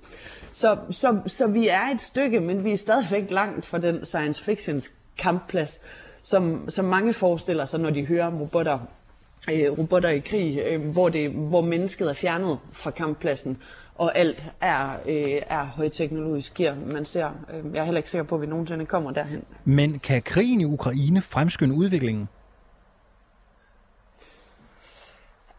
så, 0.52 0.76
så, 0.90 1.18
så 1.26 1.46
vi 1.46 1.68
er 1.68 1.90
et 1.94 2.00
stykke, 2.00 2.40
men 2.40 2.64
vi 2.64 2.72
er 2.72 2.76
stadigvæk 2.76 3.30
langt 3.30 3.66
fra 3.66 3.78
den 3.78 4.04
science 4.04 4.44
fiction 4.44 4.82
kampplads, 5.18 5.80
som, 6.22 6.70
som 6.70 6.84
mange 6.84 7.12
forestiller 7.12 7.64
sig, 7.64 7.80
når 7.80 7.90
de 7.90 8.06
hører 8.06 8.30
robotter 8.40 8.78
øh, 9.52 9.78
robotter 9.78 10.08
i 10.08 10.18
krig, 10.18 10.58
øh, 10.66 10.88
hvor, 10.88 11.08
det, 11.08 11.30
hvor 11.30 11.60
mennesket 11.60 12.08
er 12.08 12.12
fjernet 12.12 12.58
fra 12.72 12.90
kamppladsen, 12.90 13.58
og 13.94 14.18
alt 14.18 14.48
er, 14.60 14.90
øh, 15.08 15.42
er 15.46 15.64
højteknologisk 15.64 16.54
gear, 16.54 16.76
man 16.86 17.04
ser. 17.04 17.26
Øh, 17.26 17.74
jeg 17.74 17.80
er 17.80 17.84
heller 17.84 17.98
ikke 17.98 18.10
sikker 18.10 18.24
på, 18.24 18.34
at 18.34 18.40
vi 18.40 18.46
nogensinde 18.46 18.86
kommer 18.86 19.10
derhen. 19.10 19.42
Men 19.64 19.98
kan 19.98 20.22
krigen 20.22 20.60
i 20.60 20.64
Ukraine 20.64 21.22
fremskynde 21.22 21.74
udviklingen? 21.74 22.28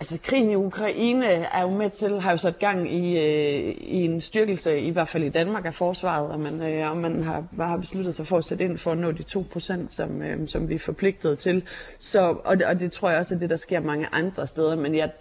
Altså, 0.01 0.17
krigen 0.23 0.51
i 0.51 0.55
Ukraine 0.55 1.25
er 1.25 1.61
jo 1.61 1.69
med 1.69 1.89
til, 1.89 2.21
har 2.21 2.31
jo 2.31 2.37
sat 2.37 2.59
gang 2.59 2.93
i, 2.93 3.17
øh, 3.17 3.75
i 3.77 4.05
en 4.05 4.21
styrkelse, 4.21 4.79
i 4.79 4.89
hvert 4.89 5.07
fald 5.07 5.23
i 5.23 5.29
Danmark, 5.29 5.65
af 5.65 5.73
forsvaret, 5.73 6.31
og 6.31 6.39
man, 6.39 6.61
øh, 6.61 6.89
og 6.89 6.97
man 6.97 7.23
har, 7.23 7.43
har 7.59 7.77
besluttet 7.77 8.15
sig 8.15 8.27
for 8.27 8.37
at 8.37 8.45
sætte 8.45 8.63
ind 8.63 8.77
for 8.77 8.91
at 8.91 8.97
nå 8.97 9.11
de 9.11 9.23
2%, 9.23 9.89
som, 9.89 10.21
øh, 10.21 10.47
som 10.47 10.69
vi 10.69 10.75
er 10.75 10.79
forpligtet 10.79 11.39
til. 11.39 11.63
Så, 11.99 12.35
og, 12.43 12.57
det, 12.57 12.65
og 12.65 12.79
det 12.79 12.91
tror 12.91 13.09
jeg 13.09 13.19
også 13.19 13.35
er 13.35 13.39
det, 13.39 13.49
der 13.49 13.55
sker 13.55 13.79
mange 13.79 14.07
andre 14.11 14.47
steder, 14.47 14.75
men 14.75 14.95
jeg, 14.95 15.11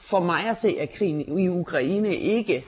for 0.00 0.20
mig 0.20 0.46
at 0.46 0.56
se, 0.56 0.76
at 0.80 0.92
krigen 0.92 1.38
i 1.38 1.48
Ukraine 1.48 2.16
ikke 2.16 2.64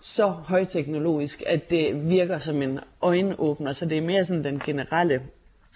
så 0.00 0.26
højteknologisk, 0.26 1.42
at 1.46 1.70
det 1.70 2.10
virker 2.10 2.38
som 2.38 2.62
en 2.62 2.78
øjenåbner, 3.02 3.72
så 3.72 3.86
det 3.86 3.98
er 3.98 4.02
mere 4.02 4.24
sådan 4.24 4.44
den 4.44 4.62
generelle 4.66 5.20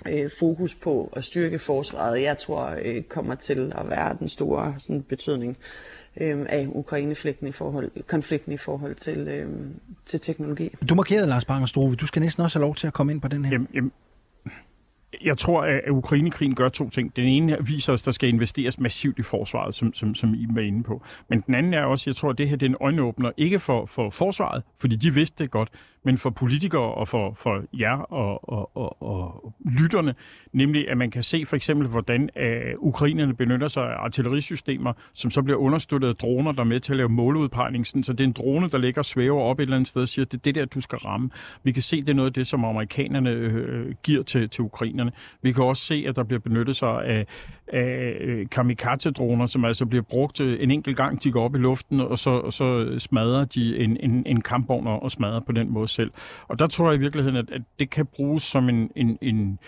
øh, 0.06 0.30
fokus 0.38 0.74
på 0.74 1.12
at 1.16 1.24
styrke 1.24 1.58
forsvaret, 1.58 2.22
jeg 2.22 2.38
tror 2.38 2.76
øh, 2.84 3.02
kommer 3.02 3.34
til 3.34 3.72
at 3.76 3.90
være 3.90 4.16
den 4.18 4.28
store 4.28 4.74
sådan, 4.78 5.02
betydning 5.02 5.56
øh, 6.16 6.46
af 6.48 6.66
Ukraine-konflikten 6.68 7.46
i 7.46 7.52
forhold, 7.52 7.90
konflikten 8.06 8.52
i 8.52 8.56
forhold 8.56 8.94
til, 8.94 9.18
øh, 9.18 9.48
til 10.06 10.20
teknologi. 10.20 10.70
Du 10.88 10.94
markerede, 10.94 11.26
Lars 11.26 11.44
Banger 11.44 11.96
Du 12.00 12.06
skal 12.06 12.22
næsten 12.22 12.42
også 12.42 12.58
have 12.58 12.66
lov 12.66 12.74
til 12.74 12.86
at 12.86 12.92
komme 12.92 13.12
ind 13.12 13.20
på 13.20 13.28
den 13.28 13.44
her. 13.44 13.52
Jamen, 13.52 13.68
jamen, 13.74 13.92
jeg 15.24 15.38
tror, 15.38 15.62
at 15.62 15.90
Ukrainekrigen 15.90 16.54
gør 16.54 16.68
to 16.68 16.90
ting. 16.90 17.16
Den 17.16 17.24
ene 17.24 17.56
viser 17.60 17.92
os, 17.92 18.02
at 18.02 18.06
der 18.06 18.12
skal 18.12 18.28
investeres 18.28 18.78
massivt 18.78 19.18
i 19.18 19.22
forsvaret, 19.22 19.74
som, 19.74 19.94
som, 19.94 20.14
som 20.14 20.34
I 20.34 20.46
var 20.50 20.60
inde 20.60 20.82
på. 20.82 21.02
Men 21.28 21.40
den 21.40 21.54
anden 21.54 21.74
er 21.74 21.84
også, 21.84 22.10
jeg 22.10 22.16
tror, 22.16 22.30
at 22.30 22.38
det 22.38 22.48
her 22.48 22.56
det 22.56 22.66
er 22.66 22.70
en 22.70 22.76
øjenåbner, 22.80 23.30
ikke 23.36 23.58
for, 23.58 23.86
for 23.86 24.10
forsvaret, 24.10 24.62
fordi 24.80 24.96
de 24.96 25.14
vidste 25.14 25.44
det 25.44 25.50
godt, 25.50 25.68
men 26.04 26.18
for 26.18 26.30
politikere 26.30 26.94
og 26.94 27.08
for, 27.08 27.34
for 27.36 27.64
jer 27.72 27.96
og, 27.98 28.48
og, 28.48 28.76
og, 28.76 29.02
og 29.02 29.54
lytterne, 29.80 30.14
nemlig 30.52 30.90
at 30.90 30.96
man 30.98 31.10
kan 31.10 31.22
se 31.22 31.46
for 31.46 31.56
eksempel, 31.56 31.88
hvordan 31.88 32.30
uh, 32.36 32.86
ukrainerne 32.88 33.34
benytter 33.34 33.68
sig 33.68 33.82
af 33.82 33.96
artillerisystemer, 33.98 34.92
som 35.14 35.30
så 35.30 35.42
bliver 35.42 35.58
understøttet 35.58 36.08
af 36.08 36.16
droner, 36.16 36.52
der 36.52 36.60
er 36.60 36.64
med 36.64 36.80
til 36.80 36.92
at 36.92 36.96
lave 36.96 37.08
måleudpegning, 37.08 37.86
så 37.86 38.12
det 38.12 38.20
er 38.20 38.24
en 38.24 38.32
drone, 38.32 38.68
der 38.68 38.78
ligger 38.78 38.98
og 38.98 39.04
svæver 39.04 39.40
op 39.42 39.58
et 39.58 39.62
eller 39.62 39.76
andet 39.76 39.88
sted 39.88 40.02
og 40.02 40.08
siger, 40.08 40.24
det 40.24 40.34
er 40.34 40.42
det 40.42 40.54
der, 40.54 40.64
du 40.64 40.80
skal 40.80 40.98
ramme. 40.98 41.30
Vi 41.62 41.72
kan 41.72 41.82
se, 41.82 42.00
det 42.00 42.08
er 42.08 42.14
noget 42.14 42.30
af 42.30 42.32
det, 42.32 42.46
som 42.46 42.64
amerikanerne 42.64 43.30
øh, 43.30 43.94
giver 44.02 44.22
til, 44.22 44.48
til 44.48 44.64
ukrainerne. 44.64 45.12
Vi 45.42 45.52
kan 45.52 45.64
også 45.64 45.82
se, 45.82 46.04
at 46.08 46.16
der 46.16 46.22
bliver 46.22 46.40
benyttet 46.40 46.76
sig 46.76 47.04
af, 47.04 47.26
af 47.68 48.16
øh, 48.20 48.46
kamikaze-droner, 48.50 49.46
som 49.46 49.64
altså 49.64 49.86
bliver 49.86 50.02
brugt 50.02 50.40
øh, 50.40 50.62
en 50.62 50.70
enkelt 50.70 50.96
gang, 50.96 51.24
de 51.24 51.32
går 51.32 51.44
op 51.44 51.54
i 51.54 51.58
luften, 51.58 52.00
og 52.00 52.18
så, 52.18 52.30
og 52.30 52.52
så 52.52 52.98
smadrer 52.98 53.44
de 53.44 53.78
en, 53.78 53.96
en, 54.00 54.22
en 54.26 54.40
kampvogn 54.40 54.86
og 54.86 55.10
smadrer 55.10 55.40
på 55.40 55.52
den 55.52 55.72
måde 55.72 55.87
selv. 55.88 56.10
Og 56.48 56.58
der 56.58 56.66
tror 56.66 56.90
jeg 56.90 56.96
i 56.96 57.00
virkeligheden, 57.00 57.36
at, 57.36 57.50
at 57.50 57.62
det 57.78 57.90
kan 57.90 58.06
bruges 58.06 58.42
som 58.42 58.68
en, 58.68 58.90
en, 58.96 59.18
en, 59.22 59.58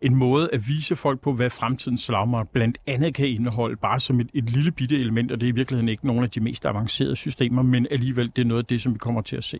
en 0.00 0.14
måde 0.14 0.48
at 0.52 0.68
vise 0.68 0.96
folk 0.96 1.20
på, 1.20 1.32
hvad 1.32 1.50
fremtidens 1.50 2.02
slagmark 2.02 2.48
blandt 2.48 2.78
andet 2.86 3.14
kan 3.14 3.28
indeholde, 3.28 3.76
bare 3.76 4.00
som 4.00 4.20
et, 4.20 4.30
et 4.34 4.50
lille 4.50 4.70
bitte 4.70 5.00
element, 5.00 5.32
og 5.32 5.40
det 5.40 5.46
er 5.46 5.52
i 5.52 5.54
virkeligheden 5.54 5.88
ikke 5.88 6.06
nogle 6.06 6.22
af 6.22 6.30
de 6.30 6.40
mest 6.40 6.66
avancerede 6.66 7.16
systemer, 7.16 7.62
men 7.62 7.86
alligevel 7.90 8.32
det 8.36 8.42
er 8.42 8.46
noget 8.46 8.62
af 8.62 8.66
det, 8.66 8.80
som 8.80 8.94
vi 8.94 8.98
kommer 8.98 9.20
til 9.20 9.36
at 9.36 9.44
se. 9.44 9.58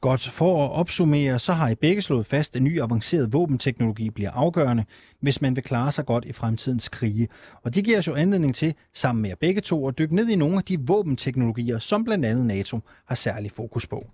Godt. 0.00 0.28
For 0.28 0.64
at 0.64 0.72
opsummere, 0.72 1.38
så 1.38 1.52
har 1.52 1.68
I 1.68 1.74
begge 1.74 2.02
slået 2.02 2.26
fast, 2.26 2.56
at 2.56 2.62
ny 2.62 2.80
avanceret 2.80 3.32
våbenteknologi 3.32 4.10
bliver 4.10 4.30
afgørende, 4.30 4.84
hvis 5.20 5.42
man 5.42 5.56
vil 5.56 5.64
klare 5.64 5.92
sig 5.92 6.06
godt 6.06 6.24
i 6.24 6.32
fremtidens 6.32 6.88
krige. 6.88 7.28
Og 7.62 7.74
det 7.74 7.84
giver 7.84 7.98
os 7.98 8.06
jo 8.06 8.14
anledning 8.14 8.54
til, 8.54 8.74
sammen 8.94 9.22
med 9.22 9.30
jer 9.30 9.36
begge 9.40 9.60
to, 9.60 9.88
at 9.88 9.98
dykke 9.98 10.14
ned 10.14 10.28
i 10.28 10.36
nogle 10.36 10.56
af 10.56 10.64
de 10.64 10.78
våbenteknologier, 10.80 11.78
som 11.78 12.04
blandt 12.04 12.24
andet 12.24 12.46
NATO 12.46 12.80
har 13.04 13.14
særlig 13.14 13.52
fokus 13.52 13.86
på. 13.86 14.10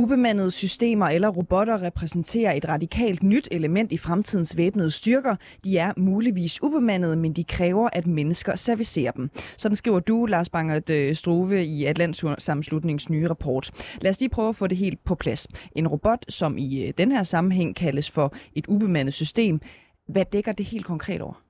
Ubemandede 0.00 0.50
systemer 0.50 1.06
eller 1.06 1.28
robotter 1.28 1.82
repræsenterer 1.82 2.52
et 2.52 2.68
radikalt 2.68 3.22
nyt 3.22 3.48
element 3.50 3.92
i 3.92 3.96
fremtidens 3.96 4.56
væbnede 4.56 4.90
styrker. 4.90 5.36
De 5.64 5.78
er 5.78 5.92
muligvis 5.96 6.62
ubemandede, 6.62 7.16
men 7.16 7.32
de 7.32 7.44
kræver, 7.44 7.88
at 7.92 8.06
mennesker 8.06 8.56
servicerer 8.56 9.12
dem. 9.12 9.30
Sådan 9.56 9.76
skriver 9.76 10.00
du, 10.00 10.26
Lars 10.26 10.48
Bangert 10.48 10.90
øh, 10.90 11.14
Struve, 11.14 11.64
i 11.64 11.84
Atlantsamslutningens 11.84 13.10
nye 13.10 13.28
rapport. 13.28 13.70
Lad 14.00 14.10
os 14.10 14.20
lige 14.20 14.30
prøve 14.30 14.48
at 14.48 14.56
få 14.56 14.66
det 14.66 14.78
helt 14.78 15.04
på 15.04 15.14
plads. 15.14 15.48
En 15.72 15.88
robot, 15.88 16.24
som 16.28 16.58
i 16.58 16.86
øh, 16.86 16.92
den 16.98 17.12
her 17.12 17.22
sammenhæng 17.22 17.76
kaldes 17.76 18.10
for 18.10 18.34
et 18.54 18.66
ubemandet 18.66 19.14
system. 19.14 19.60
Hvad 20.08 20.24
dækker 20.32 20.52
det 20.52 20.66
helt 20.66 20.84
konkret 20.84 21.20
over? 21.20 21.42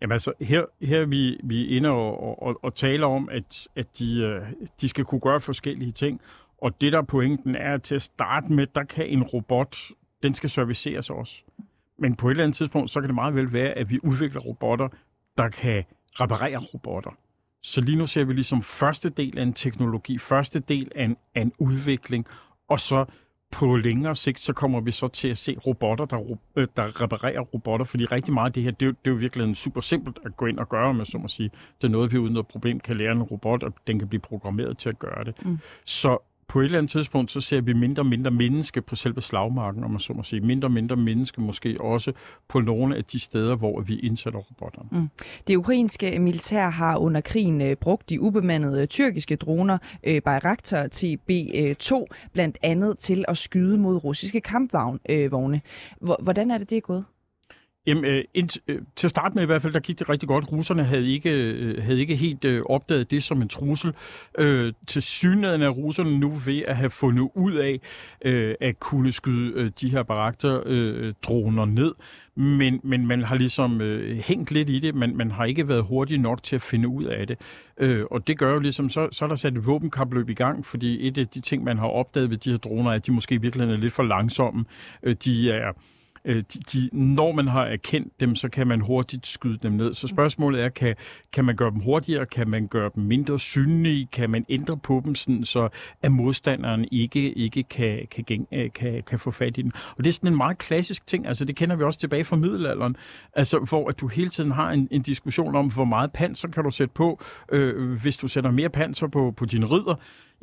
Jamen 0.00 0.12
altså, 0.12 0.32
her, 0.40 0.62
her 0.82 1.00
er 1.00 1.06
vi, 1.06 1.40
vi 1.44 1.66
inde 1.66 1.88
og, 1.88 2.42
og, 2.42 2.60
og 2.62 2.74
taler 2.74 3.06
om, 3.06 3.28
at, 3.32 3.68
at 3.76 3.86
de, 3.98 4.20
øh, 4.20 4.42
de 4.80 4.88
skal 4.88 5.04
kunne 5.04 5.20
gøre 5.20 5.40
forskellige 5.40 5.92
ting. 5.92 6.20
Og 6.64 6.80
det 6.80 6.92
der 6.92 7.02
pointen 7.02 7.54
er, 7.54 7.74
at 7.74 7.82
til 7.82 7.94
at 7.94 8.02
starte 8.02 8.52
med, 8.52 8.66
der 8.66 8.84
kan 8.84 9.06
en 9.06 9.22
robot, 9.22 9.76
den 10.22 10.34
skal 10.34 10.50
serviceres 10.50 11.10
også. 11.10 11.42
Men 11.98 12.16
på 12.16 12.28
et 12.28 12.30
eller 12.30 12.44
andet 12.44 12.56
tidspunkt, 12.56 12.90
så 12.90 13.00
kan 13.00 13.08
det 13.08 13.14
meget 13.14 13.34
vel 13.34 13.52
være, 13.52 13.72
at 13.72 13.90
vi 13.90 13.98
udvikler 14.02 14.40
robotter, 14.40 14.88
der 15.38 15.48
kan 15.48 15.84
reparere 16.20 16.58
robotter. 16.58 17.10
Så 17.62 17.80
lige 17.80 17.98
nu 17.98 18.06
ser 18.06 18.24
vi 18.24 18.32
ligesom 18.32 18.62
første 18.62 19.08
del 19.10 19.38
af 19.38 19.42
en 19.42 19.52
teknologi, 19.52 20.18
første 20.18 20.60
del 20.60 20.92
af 20.94 21.04
en, 21.04 21.16
af 21.34 21.42
en 21.42 21.52
udvikling, 21.58 22.26
og 22.68 22.80
så 22.80 23.04
på 23.52 23.76
længere 23.76 24.14
sigt, 24.14 24.40
så 24.40 24.52
kommer 24.52 24.80
vi 24.80 24.90
så 24.90 25.08
til 25.08 25.28
at 25.28 25.38
se 25.38 25.56
robotter, 25.66 26.04
der, 26.04 26.36
øh, 26.56 26.68
der 26.76 27.02
reparerer 27.02 27.40
robotter, 27.40 27.86
fordi 27.86 28.04
rigtig 28.04 28.34
meget 28.34 28.46
af 28.46 28.52
det 28.52 28.62
her, 28.62 28.70
det 28.70 28.82
er, 28.82 28.86
jo, 28.86 28.92
det 28.92 29.10
er 29.10 29.10
jo 29.10 29.16
virkelig 29.16 29.56
super 29.56 29.80
simpelt 29.80 30.18
at 30.24 30.36
gå 30.36 30.46
ind 30.46 30.58
og 30.58 30.68
gøre, 30.68 30.94
med 30.94 31.04
så 31.04 31.18
må 31.18 31.28
sige. 31.28 31.50
Det 31.80 31.86
er 31.86 31.90
noget, 31.90 32.12
vi 32.12 32.18
uden 32.18 32.32
noget 32.32 32.46
problem 32.46 32.80
kan 32.80 32.96
lære 32.96 33.12
en 33.12 33.22
robot, 33.22 33.62
og 33.62 33.72
den 33.86 33.98
kan 33.98 34.08
blive 34.08 34.20
programmeret 34.20 34.78
til 34.78 34.88
at 34.88 34.98
gøre 34.98 35.24
det. 35.24 35.46
Mm. 35.46 35.58
Så 35.84 36.18
på 36.54 36.60
et 36.60 36.64
eller 36.64 36.78
andet 36.78 36.90
tidspunkt, 36.90 37.30
så 37.30 37.40
ser 37.40 37.60
vi 37.60 37.72
mindre 37.72 38.00
og 38.00 38.06
mindre 38.06 38.30
menneske 38.30 38.82
på 38.82 38.96
selve 38.96 39.20
slagmarken, 39.20 39.84
om 39.84 39.90
man 39.90 40.00
så 40.00 40.12
må 40.12 40.22
sige. 40.22 40.40
Mindre 40.40 40.66
og 40.66 40.72
mindre 40.72 40.96
menneske 40.96 41.40
måske 41.40 41.80
også 41.80 42.12
på 42.48 42.60
nogle 42.60 42.96
af 42.96 43.04
de 43.04 43.20
steder, 43.20 43.56
hvor 43.56 43.80
vi 43.80 43.98
indsætter 43.98 44.40
robotterne. 44.40 44.88
Mm. 44.92 45.08
Det 45.46 45.56
ukrainske 45.56 46.18
militær 46.18 46.70
har 46.70 46.96
under 46.96 47.20
krigen 47.20 47.60
øh, 47.60 47.76
brugt 47.76 48.10
de 48.10 48.20
ubemandede 48.20 48.80
øh, 48.80 48.86
tyrkiske 48.86 49.36
droner 49.36 49.78
øh, 50.04 50.22
Bayraktar 50.22 50.88
TB2 50.94 51.94
øh, 51.94 52.06
blandt 52.32 52.58
andet 52.62 52.98
til 52.98 53.24
at 53.28 53.38
skyde 53.38 53.78
mod 53.78 54.04
russiske 54.04 54.40
kampvogne. 54.40 54.98
Øh, 55.10 55.32
Hvordan 56.00 56.50
er 56.50 56.58
det, 56.58 56.70
det 56.70 56.76
er 56.76 56.80
gået? 56.80 57.04
Jamen, 57.86 58.04
øh, 58.04 58.24
ind, 58.34 58.48
øh, 58.68 58.82
til 58.96 59.06
at 59.06 59.10
starte 59.10 59.34
med 59.34 59.42
i 59.42 59.46
hvert 59.46 59.62
fald, 59.62 59.72
der 59.72 59.80
gik 59.80 59.98
det 59.98 60.08
rigtig 60.08 60.28
godt. 60.28 60.52
Russerne 60.52 60.84
havde 60.84 61.08
ikke, 61.08 61.30
øh, 61.30 61.82
havde 61.82 62.00
ikke 62.00 62.16
helt 62.16 62.44
øh, 62.44 62.62
opdaget 62.66 63.10
det 63.10 63.22
som 63.22 63.42
en 63.42 63.48
trussel. 63.48 63.94
Øh, 64.38 64.72
til 64.86 65.02
synligheden 65.02 65.62
er 65.62 65.68
russerne 65.68 66.18
nu 66.18 66.30
ved 66.30 66.62
at 66.68 66.76
have 66.76 66.90
fundet 66.90 67.28
ud 67.34 67.52
af 67.52 67.80
øh, 68.24 68.54
at 68.60 68.80
kunne 68.80 69.12
skyde 69.12 69.52
øh, 69.54 69.70
de 69.80 69.88
her 69.88 70.02
barakter-droner 70.02 71.62
øh, 71.62 71.68
ned. 71.68 71.94
Men, 72.36 72.80
men 72.82 73.06
man 73.06 73.22
har 73.22 73.34
ligesom 73.34 73.80
øh, 73.80 74.18
hængt 74.18 74.50
lidt 74.50 74.70
i 74.70 74.78
det, 74.78 74.94
men 74.94 75.16
man 75.16 75.30
har 75.30 75.44
ikke 75.44 75.68
været 75.68 75.84
hurtig 75.84 76.18
nok 76.18 76.42
til 76.42 76.56
at 76.56 76.62
finde 76.62 76.88
ud 76.88 77.04
af 77.04 77.26
det. 77.26 77.40
Øh, 77.78 78.04
og 78.10 78.26
det 78.26 78.38
gør 78.38 78.52
jo 78.52 78.58
ligesom, 78.58 78.88
så, 78.88 79.08
så 79.12 79.24
er 79.24 79.28
der 79.28 79.36
sat 79.36 79.52
et 79.52 79.66
våbenkapløb 79.66 80.30
i 80.30 80.34
gang, 80.34 80.66
fordi 80.66 81.08
et 81.08 81.18
af 81.18 81.28
de 81.28 81.40
ting, 81.40 81.64
man 81.64 81.78
har 81.78 81.86
opdaget 81.86 82.30
ved 82.30 82.36
de 82.36 82.50
her 82.50 82.58
droner, 82.58 82.90
er, 82.90 82.94
at 82.94 83.06
de 83.06 83.12
måske 83.12 83.40
virkelig 83.40 83.70
er 83.70 83.76
lidt 83.76 83.92
for 83.92 84.02
langsomme. 84.02 84.64
Øh, 85.02 85.16
de 85.24 85.50
er 85.50 85.72
øh, 86.24 86.44
de, 86.54 86.58
de, 86.72 86.90
når 86.92 87.32
man 87.32 87.48
har 87.48 87.64
erkendt 87.64 88.20
dem, 88.20 88.36
så 88.36 88.48
kan 88.48 88.66
man 88.66 88.80
hurtigt 88.80 89.26
skyde 89.26 89.58
dem 89.62 89.72
ned. 89.72 89.94
Så 89.94 90.06
spørgsmålet 90.06 90.62
er, 90.62 90.68
kan, 90.68 90.96
kan 91.32 91.44
man 91.44 91.56
gøre 91.56 91.70
dem 91.70 91.80
hurtigere? 91.80 92.26
Kan 92.26 92.50
man 92.50 92.66
gøre 92.66 92.90
dem 92.94 93.04
mindre 93.04 93.38
synlige? 93.38 94.08
Kan 94.12 94.30
man 94.30 94.46
ændre 94.48 94.76
på 94.76 95.02
dem, 95.04 95.14
sådan, 95.14 95.44
så 95.44 95.68
at 96.02 96.12
modstanderen 96.12 96.88
ikke, 96.92 97.32
ikke 97.32 97.62
kan, 97.62 98.06
kan, 98.10 98.24
kan, 98.24 98.46
øh, 98.52 98.70
kan, 98.74 99.02
kan 99.06 99.18
få 99.18 99.30
fat 99.30 99.58
i 99.58 99.62
dem? 99.62 99.72
Og 99.96 100.04
det 100.04 100.10
er 100.10 100.12
sådan 100.12 100.32
en 100.32 100.36
meget 100.36 100.58
klassisk 100.58 101.06
ting. 101.06 101.26
Altså, 101.26 101.44
det 101.44 101.56
kender 101.56 101.76
vi 101.76 101.84
også 101.84 102.00
tilbage 102.00 102.24
fra 102.24 102.36
middelalderen. 102.36 102.96
Altså, 103.32 103.58
hvor 103.58 103.88
at 103.88 104.00
du 104.00 104.08
hele 104.08 104.28
tiden 104.28 104.50
har 104.50 104.70
en, 104.70 104.88
en 104.90 105.02
diskussion 105.02 105.54
om, 105.54 105.72
hvor 105.72 105.84
meget 105.84 106.12
panser 106.12 106.48
kan 106.48 106.64
du 106.64 106.70
sætte 106.70 106.94
på. 106.94 107.22
Øh, 107.52 108.00
hvis 108.02 108.16
du 108.16 108.28
sætter 108.28 108.50
mere 108.50 108.68
panser 108.68 109.06
på, 109.06 109.34
på 109.36 109.44
dine 109.44 109.66
ridder, 109.66 109.94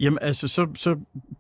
Jamen 0.01 0.19
altså, 0.21 0.47
så, 0.47 0.67
så 0.75 0.95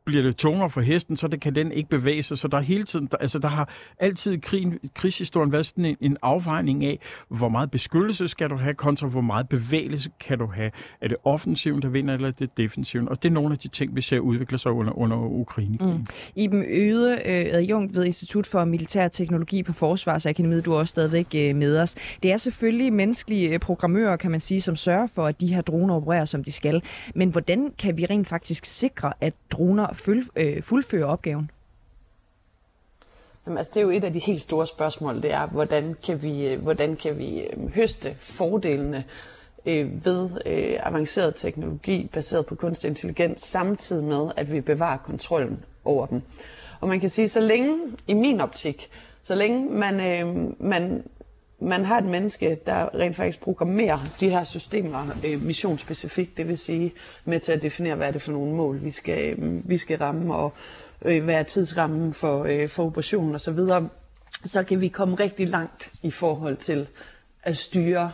bliver 0.05 0.23
det 0.23 0.37
tungere 0.37 0.69
for 0.69 0.81
hesten, 0.81 1.17
så 1.17 1.27
det 1.27 1.41
kan 1.41 1.55
den 1.55 1.71
ikke 1.71 1.89
bevæge 1.89 2.23
sig. 2.23 2.37
Så 2.37 2.47
der 2.47 2.57
er 2.57 2.61
hele 2.61 2.83
tiden, 2.83 3.07
der, 3.11 3.17
altså 3.17 3.39
der 3.39 3.47
har 3.47 3.69
altid 3.99 4.41
krigen, 4.41 4.79
krigshistorien 4.95 5.51
været 5.51 5.65
sådan 5.65 5.85
en, 5.85 5.97
en 6.01 6.17
afvejning 6.21 6.85
af, 6.85 6.99
hvor 7.27 7.49
meget 7.49 7.71
beskyttelse 7.71 8.27
skal 8.27 8.49
du 8.49 8.55
have, 8.55 8.73
kontra 8.73 9.07
hvor 9.07 9.21
meget 9.21 9.49
bevægelse 9.49 10.09
kan 10.19 10.39
du 10.39 10.45
have. 10.45 10.71
Er 11.01 11.07
det 11.07 11.17
offensiven, 11.23 11.81
der 11.81 11.89
vinder, 11.89 12.13
eller 12.13 12.27
er 12.27 12.31
det 12.31 12.57
defensiven? 12.57 13.09
Og 13.09 13.23
det 13.23 13.29
er 13.29 13.33
nogle 13.33 13.53
af 13.53 13.59
de 13.59 13.67
ting, 13.67 13.95
vi 13.95 14.01
ser 14.01 14.19
udvikle 14.19 14.57
sig 14.57 14.71
under, 14.71 14.97
under 14.97 15.17
Ukraine. 15.17 15.77
Mm. 15.81 16.05
Iben 16.35 16.65
Øde, 16.67 17.13
øh, 17.13 17.45
adjunkt 17.51 17.95
ved 17.95 18.05
Institut 18.05 18.47
for 18.47 18.65
Militær 18.65 19.07
Teknologi 19.07 19.63
på 19.63 19.73
Forsvarsakademiet, 19.73 20.65
du 20.65 20.73
er 20.73 20.77
også 20.77 20.91
stadigvæk 20.91 21.27
øh, 21.35 21.55
med 21.55 21.77
os. 21.77 21.95
Det 22.23 22.31
er 22.31 22.37
selvfølgelig 22.37 22.93
menneskelige 22.93 23.49
øh, 23.49 23.59
programmører, 23.59 24.15
kan 24.17 24.31
man 24.31 24.39
sige, 24.39 24.61
som 24.61 24.75
sørger 24.75 25.07
for, 25.07 25.27
at 25.27 25.41
de 25.41 25.53
her 25.53 25.61
droner 25.61 25.95
opererer, 25.95 26.25
som 26.25 26.43
de 26.43 26.51
skal. 26.51 26.81
Men 27.15 27.29
hvordan 27.29 27.71
kan 27.79 27.97
vi 27.97 28.05
rent 28.05 28.27
faktisk 28.27 28.50
faktisk 28.51 28.65
sikre, 28.65 29.13
at 29.21 29.33
droner 29.51 29.93
fuld, 29.93 30.23
øh, 30.35 30.63
fuldfører 30.63 31.05
opgaven? 31.05 31.51
Jamen, 33.45 33.57
altså, 33.57 33.71
det 33.73 33.79
er 33.79 33.83
jo 33.83 33.89
et 33.89 34.03
af 34.03 34.13
de 34.13 34.19
helt 34.19 34.41
store 34.41 34.67
spørgsmål, 34.67 35.21
det 35.21 35.31
er, 35.31 35.47
hvordan 35.47 35.95
kan 36.03 36.21
vi, 36.21 36.47
øh, 36.47 36.61
hvordan 36.61 36.95
kan 36.95 37.17
vi 37.17 37.39
øh, 37.39 37.69
høste 37.73 38.15
fordelene 38.19 39.03
øh, 39.65 40.05
ved 40.05 40.29
øh, 40.45 40.79
avanceret 40.83 41.35
teknologi 41.35 42.09
baseret 42.13 42.45
på 42.45 42.55
kunstig 42.55 42.87
intelligens, 42.87 43.41
samtidig 43.41 44.03
med, 44.03 44.31
at 44.35 44.51
vi 44.51 44.61
bevarer 44.61 44.97
kontrollen 44.97 45.63
over 45.85 46.05
dem. 46.05 46.21
Og 46.81 46.87
man 46.87 46.99
kan 46.99 47.09
sige, 47.09 47.27
så 47.27 47.39
længe, 47.39 47.77
i 48.07 48.13
min 48.13 48.41
optik, 48.41 48.89
så 49.23 49.35
længe 49.35 49.69
man, 49.69 49.99
øh, 49.99 50.53
man 50.59 51.03
man 51.61 51.85
har 51.85 51.97
et 51.97 52.05
menneske, 52.05 52.57
der 52.65 52.95
rent 52.95 53.15
faktisk 53.15 53.41
programmerer 53.41 53.99
de 54.19 54.29
her 54.29 54.43
systemer 54.43 55.07
øh, 55.25 55.43
missionsspecifikt, 55.43 56.37
det 56.37 56.47
vil 56.47 56.57
sige 56.57 56.93
med 57.25 57.39
til 57.39 57.51
at 57.51 57.63
definere, 57.63 57.95
hvad 57.95 58.07
er 58.07 58.11
det 58.11 58.21
for 58.21 58.31
nogle 58.31 58.55
mål, 58.55 58.83
vi 58.83 58.91
skal, 58.91 59.39
øh, 59.39 59.69
vi 59.69 59.77
skal 59.77 59.97
ramme, 59.97 60.35
og 60.35 60.53
øh, 61.01 61.23
hvad 61.23 61.35
er 61.35 61.43
tidsrammen 61.43 62.13
for, 62.13 62.43
øh, 62.43 62.69
for 62.69 62.85
operationen 62.85 63.35
osv., 63.35 63.57
så, 63.57 63.87
så 64.45 64.63
kan 64.63 64.81
vi 64.81 64.87
komme 64.87 65.15
rigtig 65.15 65.49
langt 65.49 65.91
i 66.01 66.11
forhold 66.11 66.57
til 66.57 66.87
at 67.43 67.57
styre, 67.57 68.11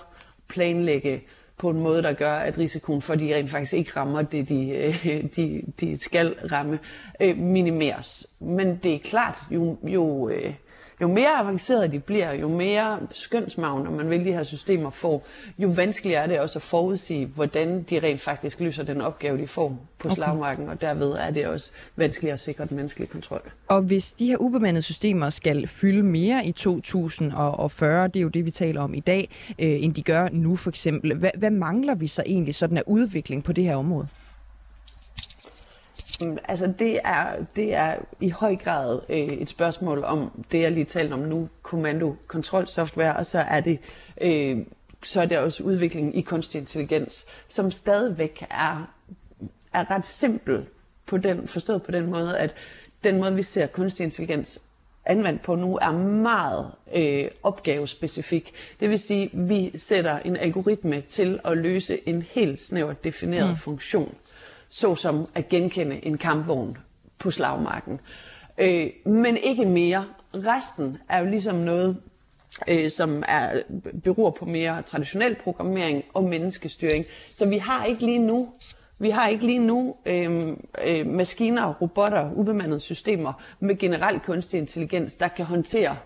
planlægge 0.47 1.23
på 1.57 1.69
en 1.69 1.79
måde, 1.79 2.03
der 2.03 2.13
gør, 2.13 2.33
at 2.33 2.57
risikoen 2.57 3.01
for, 3.01 3.13
at 3.13 3.19
de 3.19 3.35
rent 3.35 3.51
faktisk 3.51 3.73
ikke 3.73 3.91
rammer 3.95 4.21
det, 4.21 4.49
de, 4.49 4.69
øh, 4.69 5.23
de, 5.35 5.61
de 5.79 5.97
skal 5.97 6.35
ramme, 6.51 6.79
øh, 7.21 7.37
minimeres. 7.37 8.27
Men 8.39 8.79
det 8.83 8.93
er 8.93 8.99
klart, 8.99 9.37
jo, 9.51 9.77
jo 9.83 10.29
øh, 10.29 10.53
jo 11.01 11.07
mere 11.07 11.29
avanceret 11.29 11.91
de 11.91 11.99
bliver, 11.99 12.33
jo 12.33 12.47
mere 12.47 12.99
skønsmagn, 13.11 13.97
man 13.97 14.09
vil 14.09 14.25
de 14.25 14.33
her 14.33 14.43
systemer 14.43 14.89
får, 14.89 15.27
jo 15.57 15.67
vanskeligere 15.67 16.23
er 16.23 16.27
det 16.27 16.39
også 16.39 16.59
at 16.59 16.63
forudsige, 16.63 17.25
hvordan 17.25 17.83
de 17.89 17.99
rent 17.99 18.21
faktisk 18.21 18.59
løser 18.59 18.83
den 18.83 19.01
opgave, 19.01 19.37
de 19.37 19.47
får 19.47 19.67
på 19.99 20.07
okay. 20.07 20.15
slagmarken, 20.15 20.69
og 20.69 20.81
derved 20.81 21.11
er 21.11 21.31
det 21.31 21.47
også 21.47 21.71
vanskeligere 21.95 22.33
at 22.33 22.39
sikre 22.39 22.65
den 22.65 22.75
menneskelige 22.75 23.07
kontrol. 23.07 23.41
Og 23.67 23.81
hvis 23.81 24.11
de 24.11 24.25
her 24.25 24.37
ubemandede 24.37 24.81
systemer 24.81 25.29
skal 25.29 25.67
fylde 25.67 26.03
mere 26.03 26.45
i 26.45 26.51
2040, 26.51 28.07
det 28.07 28.15
er 28.15 28.21
jo 28.21 28.27
det, 28.27 28.45
vi 28.45 28.51
taler 28.51 28.81
om 28.81 28.93
i 28.93 28.99
dag, 28.99 29.29
øh, 29.59 29.83
end 29.83 29.93
de 29.93 30.01
gør 30.01 30.29
nu 30.31 30.55
for 30.55 30.69
eksempel, 30.69 31.13
hvad, 31.13 31.31
hvad 31.37 31.49
mangler 31.49 31.95
vi 31.95 32.07
så 32.07 32.23
egentlig 32.25 32.55
sådan 32.55 32.77
af 32.77 32.83
udvikling 32.85 33.43
på 33.43 33.53
det 33.53 33.63
her 33.63 33.75
område? 33.75 34.07
Mm, 36.21 36.37
altså 36.43 36.73
det 36.79 36.99
er, 37.03 37.45
det 37.55 37.73
er 37.73 37.95
i 38.19 38.29
høj 38.29 38.55
grad 38.55 38.99
øh, 39.09 39.17
et 39.17 39.49
spørgsmål 39.49 40.03
om 40.03 40.45
det, 40.51 40.61
jeg 40.61 40.71
lige 40.71 40.85
talte 40.85 41.13
om 41.13 41.19
nu, 41.19 41.49
kommando-kontrolsoftware, 41.61 43.15
og 43.15 43.25
så 43.25 43.39
er 43.39 43.59
det 43.59 43.79
øh, 44.21 44.57
så 45.03 45.21
er 45.21 45.25
det 45.25 45.37
også 45.37 45.63
udvikling 45.63 46.17
i 46.17 46.21
kunstig 46.21 46.59
intelligens, 46.59 47.25
som 47.47 47.71
stadigvæk 47.71 48.45
er, 48.49 48.93
er 49.73 49.91
ret 49.91 50.05
simpel 50.05 50.65
på 51.05 51.17
den, 51.17 51.47
forstået 51.47 51.83
på 51.83 51.91
den 51.91 52.05
måde, 52.05 52.37
at 52.37 52.55
den 53.03 53.17
måde, 53.17 53.35
vi 53.35 53.43
ser 53.43 53.67
kunstig 53.67 54.03
intelligens 54.03 54.61
anvendt 55.05 55.41
på 55.41 55.55
nu, 55.55 55.77
er 55.77 55.91
meget 55.91 56.71
øh, 56.93 57.27
opgavespecifik. 57.43 58.53
Det 58.79 58.89
vil 58.89 58.99
sige, 58.99 59.23
at 59.23 59.49
vi 59.49 59.71
sætter 59.75 60.19
en 60.19 60.37
algoritme 60.37 61.01
til 61.01 61.39
at 61.45 61.57
løse 61.57 62.09
en 62.09 62.21
helt 62.21 62.61
snævert 62.61 63.03
defineret 63.03 63.49
mm. 63.49 63.55
funktion 63.55 64.15
såsom 64.69 65.29
at 65.35 65.49
genkende 65.49 66.05
en 66.05 66.17
kampvogn 66.17 66.77
på 67.19 67.31
slagmarken. 67.31 67.99
Øh, 68.57 68.89
men 69.05 69.37
ikke 69.37 69.65
mere. 69.65 70.05
Resten 70.33 70.97
er 71.09 71.19
jo 71.19 71.29
ligesom 71.29 71.55
noget, 71.55 71.97
øh, 72.67 72.91
som 72.91 73.23
er, 73.27 73.61
beror 74.03 74.29
på 74.29 74.45
mere 74.45 74.81
traditionel 74.81 75.35
programmering 75.35 76.03
og 76.13 76.23
menneskestyring. 76.23 77.05
Så 77.35 77.45
vi 77.45 77.57
har 77.57 77.85
ikke 77.85 78.05
lige 78.05 78.19
nu 78.19 78.49
vi 78.99 79.09
har 79.09 79.27
ikke 79.27 79.45
lige 79.45 79.59
nu 79.59 79.95
øh, 80.05 80.47
øh, 80.85 81.07
maskiner, 81.07 81.73
robotter, 81.73 82.31
ubemandede 82.35 82.79
systemer 82.79 83.33
med 83.59 83.77
generel 83.77 84.19
kunstig 84.19 84.57
intelligens, 84.57 85.15
der 85.15 85.27
kan 85.27 85.45
håndtere 85.45 85.97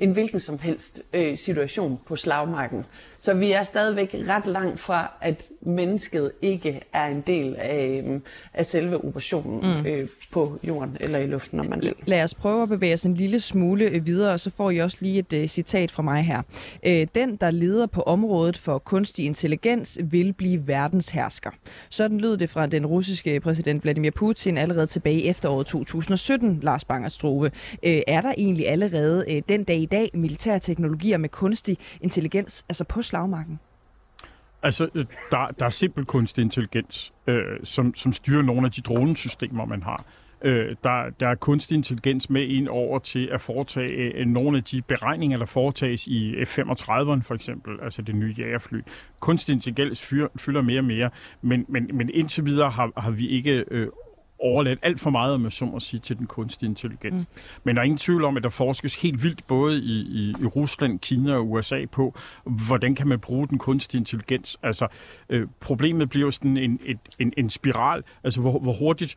en 0.00 0.12
hvilken 0.12 0.40
som 0.40 0.58
helst 0.58 1.02
øh, 1.12 1.38
situation 1.38 1.98
på 2.06 2.16
slagmarken. 2.16 2.84
Så 3.16 3.34
vi 3.34 3.52
er 3.52 3.62
stadigvæk 3.62 4.16
ret 4.28 4.46
langt 4.46 4.80
fra, 4.80 5.12
at 5.20 5.48
mennesket 5.60 6.32
ikke 6.42 6.80
er 6.92 7.06
en 7.06 7.20
del 7.20 7.56
af, 7.58 8.04
øh, 8.06 8.20
af 8.54 8.66
selve 8.66 9.04
operationen 9.04 9.80
mm. 9.80 9.86
øh, 9.86 10.08
på 10.32 10.58
jorden 10.62 10.96
eller 11.00 11.18
i 11.18 11.26
luften, 11.26 11.60
om 11.60 11.66
man 11.66 11.82
vil. 11.82 11.94
Lad 12.06 12.22
os 12.22 12.34
prøve 12.34 12.62
at 12.62 12.68
bevæge 12.68 12.94
os 12.94 13.02
en 13.02 13.14
lille 13.14 13.40
smule 13.40 13.84
øh, 13.84 14.06
videre, 14.06 14.32
og 14.32 14.40
så 14.40 14.50
får 14.50 14.70
I 14.70 14.78
også 14.78 14.96
lige 15.00 15.18
et 15.18 15.42
uh, 15.42 15.46
citat 15.46 15.90
fra 15.90 16.02
mig 16.02 16.22
her. 16.22 16.42
Øh, 16.82 17.06
den, 17.14 17.36
der 17.36 17.50
leder 17.50 17.86
på 17.86 18.02
området 18.02 18.56
for 18.56 18.78
kunstig 18.78 19.26
intelligens, 19.26 19.98
vil 20.02 20.32
blive 20.32 20.66
verdenshersker. 20.66 21.50
Sådan 21.90 22.18
lød 22.18 22.36
det 22.36 22.50
fra 22.50 22.66
den 22.66 22.86
russiske 22.86 23.40
præsident 23.40 23.82
Vladimir 23.82 24.10
Putin 24.10 24.58
allerede 24.58 24.86
tilbage 24.86 25.20
i 25.20 25.28
efteråret 25.28 25.66
2017, 25.66 26.60
Lars 26.62 26.84
Banger. 26.84 27.10
Øh, 27.82 28.02
er 28.06 28.20
der 28.20 28.32
egentlig 28.38 28.68
allerede 28.68 29.24
øh, 29.28 29.42
den 29.48 29.64
dag 29.64 29.76
i 29.76 29.86
dag 29.90 30.10
militære 30.14 30.58
teknologier 30.58 31.18
med 31.18 31.28
kunstig 31.28 31.78
intelligens, 32.00 32.64
altså 32.68 32.84
på 32.84 33.02
slagmarken? 33.02 33.60
Altså, 34.62 34.88
øh, 34.94 35.06
der, 35.30 35.46
der 35.58 35.66
er 35.66 35.70
simpel 35.70 36.04
kunstig 36.04 36.42
intelligens, 36.42 37.12
øh, 37.26 37.42
som, 37.64 37.94
som 37.94 38.12
styrer 38.12 38.42
nogle 38.42 38.66
af 38.66 38.72
de 38.72 38.80
dronesystemer, 38.80 39.64
man 39.64 39.82
har. 39.82 40.04
Øh, 40.42 40.76
der, 40.84 41.10
der 41.20 41.28
er 41.28 41.34
kunstig 41.34 41.74
intelligens 41.74 42.30
med 42.30 42.42
ind 42.42 42.68
over 42.68 42.98
til 42.98 43.28
at 43.32 43.40
foretage 43.40 43.92
øh, 43.92 44.26
nogle 44.26 44.58
af 44.58 44.64
de 44.64 44.82
beregninger, 44.82 45.38
der 45.38 45.46
foretages 45.46 46.06
i 46.06 46.34
F-35'eren 46.42 47.22
for 47.22 47.34
eksempel, 47.34 47.78
altså 47.82 48.02
det 48.02 48.14
nye 48.14 48.34
jægerfly. 48.38 48.80
Kunstig 49.20 49.52
intelligens 49.52 50.06
fyr, 50.06 50.28
fylder 50.36 50.62
mere 50.62 50.80
og 50.80 50.84
mere, 50.84 51.10
men, 51.42 51.64
men, 51.68 51.90
men 51.94 52.10
indtil 52.10 52.44
videre 52.44 52.70
har, 52.70 52.92
har 52.96 53.10
vi 53.10 53.28
ikke 53.28 53.64
øh, 53.70 53.88
overladt 54.40 54.78
alt 54.82 55.00
for 55.00 55.10
meget, 55.10 55.40
med 55.40 55.50
så 55.50 55.64
må 55.64 55.80
sige, 55.80 56.00
til 56.00 56.18
den 56.18 56.26
kunstige 56.26 56.68
intelligens. 56.68 57.14
Mm. 57.14 57.42
Men 57.64 57.76
der 57.76 57.82
er 57.82 57.84
ingen 57.84 57.98
tvivl 57.98 58.24
om, 58.24 58.36
at 58.36 58.42
der 58.42 58.48
forskes 58.48 58.94
helt 58.94 59.22
vildt 59.22 59.46
både 59.46 59.78
i, 59.78 60.00
i, 60.00 60.34
i 60.40 60.46
Rusland, 60.46 60.98
Kina 60.98 61.34
og 61.34 61.50
USA 61.50 61.84
på, 61.92 62.14
hvordan 62.44 62.94
kan 62.94 63.08
man 63.08 63.20
bruge 63.20 63.48
den 63.48 63.58
kunstige 63.58 63.98
intelligens. 63.98 64.56
Altså, 64.62 64.86
øh, 65.28 65.48
problemet 65.60 66.10
bliver 66.10 66.26
jo 66.26 66.30
sådan 66.30 66.56
en, 66.56 66.80
en, 66.84 66.98
en, 67.18 67.32
en 67.36 67.50
spiral. 67.50 68.02
Altså, 68.24 68.40
hvor, 68.40 68.58
hvor 68.58 68.72
hurtigt 68.72 69.16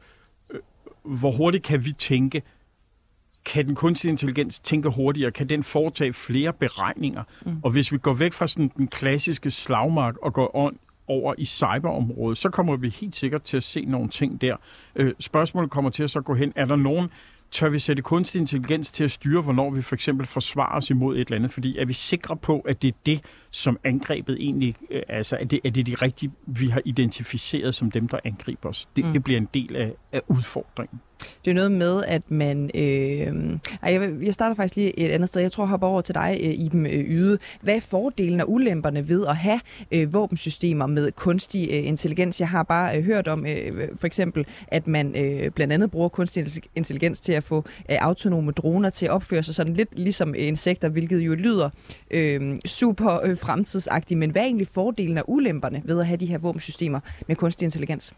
øh, 0.53 0.59
hvor 1.03 1.31
hurtigt 1.31 1.63
kan 1.63 1.85
vi 1.85 1.91
tænke, 1.91 2.41
kan 3.45 3.65
den 3.65 3.75
kunstige 3.75 4.11
intelligens 4.11 4.59
tænke 4.59 4.89
hurtigere? 4.89 5.31
Kan 5.31 5.49
den 5.49 5.63
foretage 5.63 6.13
flere 6.13 6.53
beregninger? 6.53 7.23
Mm. 7.45 7.59
Og 7.63 7.71
hvis 7.71 7.91
vi 7.91 7.97
går 7.97 8.13
væk 8.13 8.33
fra 8.33 8.47
sådan 8.47 8.71
den 8.77 8.87
klassiske 8.87 9.51
slagmark 9.51 10.17
og 10.17 10.33
går 10.33 10.51
on, 10.55 10.77
over 11.07 11.33
i 11.37 11.45
cyberområdet, 11.45 12.37
så 12.37 12.49
kommer 12.49 12.75
vi 12.75 12.89
helt 12.89 13.15
sikkert 13.15 13.41
til 13.41 13.57
at 13.57 13.63
se 13.63 13.85
nogle 13.85 14.09
ting 14.09 14.41
der. 14.41 14.55
Øh, 14.95 15.13
spørgsmålet 15.19 15.71
kommer 15.71 15.89
til 15.91 16.03
at 16.03 16.09
så 16.09 16.21
gå 16.21 16.33
hen, 16.33 16.53
er 16.55 16.65
der 16.65 16.75
nogen, 16.75 17.09
tør 17.51 17.69
vi 17.69 17.79
sætte 17.79 18.01
kunstig 18.01 18.39
intelligens 18.39 18.91
til 18.91 19.03
at 19.03 19.11
styre, 19.11 19.41
hvornår 19.41 19.69
vi 19.69 19.81
for 19.81 19.95
eksempel 19.95 20.27
forsvarer 20.27 20.77
os 20.77 20.89
imod 20.89 21.15
et 21.15 21.21
eller 21.21 21.35
andet? 21.35 21.53
Fordi 21.53 21.77
er 21.77 21.85
vi 21.85 21.93
sikre 21.93 22.37
på, 22.37 22.59
at 22.59 22.81
det 22.81 22.87
er 22.87 22.97
det, 23.05 23.21
som 23.53 23.79
angrebet 23.83 24.37
egentlig, 24.39 24.75
øh, 24.89 25.01
altså 25.09 25.37
er 25.39 25.45
det, 25.45 25.59
er 25.63 25.69
det 25.69 25.87
de 25.87 25.95
rigtige, 25.95 26.31
vi 26.45 26.67
har 26.67 26.81
identificeret 26.85 27.75
som 27.75 27.91
dem, 27.91 28.07
der 28.07 28.19
angriber 28.23 28.69
os? 28.69 28.87
Det, 28.95 29.05
mm. 29.05 29.13
det 29.13 29.23
bliver 29.23 29.39
en 29.39 29.49
del 29.53 29.75
af, 29.75 29.93
af 30.11 30.21
udfordringen. 30.27 30.99
Det 31.45 31.51
er 31.51 31.55
noget 31.55 31.71
med, 31.71 32.03
at 32.07 32.31
man... 32.31 32.71
Øh, 32.75 33.59
jeg, 33.83 34.11
jeg 34.23 34.33
starter 34.33 34.55
faktisk 34.55 34.75
lige 34.75 34.99
et 34.99 35.11
andet 35.11 35.29
sted. 35.29 35.41
Jeg 35.41 35.51
tror, 35.51 35.63
jeg 35.63 35.69
hopper 35.69 35.87
over 35.87 36.01
til 36.01 36.15
dig, 36.15 36.39
øh, 36.43 36.53
Iben 36.53 36.85
øh, 36.85 36.91
Yde. 36.91 37.37
Hvad 37.61 37.75
er 37.75 37.79
fordelen 37.79 38.39
og 38.39 38.51
ulemperne 38.51 39.09
ved 39.09 39.27
at 39.27 39.35
have 39.35 39.59
øh, 39.91 40.13
våbensystemer 40.13 40.85
med 40.85 41.11
kunstig 41.11 41.69
øh, 41.71 41.87
intelligens? 41.87 42.39
Jeg 42.39 42.49
har 42.49 42.63
bare 42.63 42.97
øh, 42.97 43.03
hørt 43.03 43.27
om 43.27 43.45
øh, 43.45 43.89
for 43.95 44.07
eksempel, 44.07 44.45
at 44.67 44.87
man 44.87 45.15
øh, 45.15 45.51
blandt 45.51 45.73
andet 45.73 45.91
bruger 45.91 46.09
kunstig 46.09 46.45
intelligens 46.75 47.19
til 47.19 47.33
at 47.33 47.43
få 47.43 47.57
øh, 47.89 47.97
autonome 48.01 48.51
droner 48.51 48.89
til 48.89 49.05
at 49.05 49.11
opføre 49.11 49.43
sig 49.43 49.55
sådan 49.55 49.73
lidt 49.73 49.99
ligesom 49.99 50.35
insekter, 50.37 50.89
hvilket 50.89 51.19
jo 51.19 51.35
lyder 51.35 51.69
øh, 52.11 52.57
super 52.65 53.19
øh, 53.23 53.37
fremtidsagtigt. 53.45 54.17
Men 54.17 54.29
hvad 54.29 54.41
er 54.41 54.45
egentlig 54.45 54.67
fordelen 54.67 55.17
og 55.17 55.23
ulemperne 55.27 55.81
ved 55.85 55.99
at 55.99 56.07
have 56.07 56.17
de 56.17 56.25
her 56.25 56.37
våbensystemer 56.37 56.99
med 57.27 57.35
kunstig 57.35 57.65
intelligens? 57.65 58.13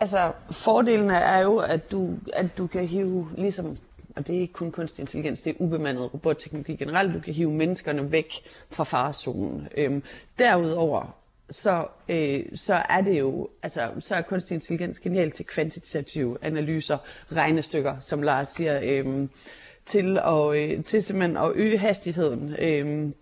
Altså, 0.00 0.32
fordelene 0.50 1.14
er 1.14 1.38
jo, 1.38 1.56
at 1.56 1.90
du, 1.90 2.14
at 2.32 2.58
du 2.58 2.66
kan 2.66 2.86
hive, 2.86 3.28
ligesom, 3.38 3.76
og 4.16 4.26
det 4.26 4.36
er 4.36 4.40
ikke 4.40 4.52
kun 4.52 4.72
kunstig 4.72 5.02
intelligens, 5.02 5.40
det 5.40 5.50
er 5.50 5.54
ubemandet 5.58 6.14
robotteknologi 6.14 6.76
generelt, 6.76 7.14
du 7.14 7.20
kan 7.20 7.34
hive 7.34 7.52
menneskerne 7.52 8.12
væk 8.12 8.32
fra 8.70 8.84
farezonen. 8.84 9.68
Øhm, 9.76 10.02
derudover, 10.38 11.16
så, 11.50 11.86
øh, 12.08 12.44
så 12.54 12.74
er 12.74 13.00
det 13.00 13.18
jo, 13.18 13.48
altså, 13.62 13.90
så 13.98 14.14
er 14.14 14.22
kunstig 14.22 14.54
intelligens 14.54 15.00
genialt 15.00 15.34
til 15.34 15.46
kvantitative 15.46 16.38
analyser, 16.42 16.98
regnestykker, 17.32 18.00
som 18.00 18.22
Lars 18.22 18.48
siger, 18.48 18.80
øh, 18.82 19.28
til, 19.86 20.18
at, 20.18 20.56
øh, 20.56 20.84
til 20.84 21.02
simpelthen 21.02 21.36
at 21.36 21.52
øge 21.54 21.78
hastigheden. 21.78 22.54
Øh, 22.58 23.12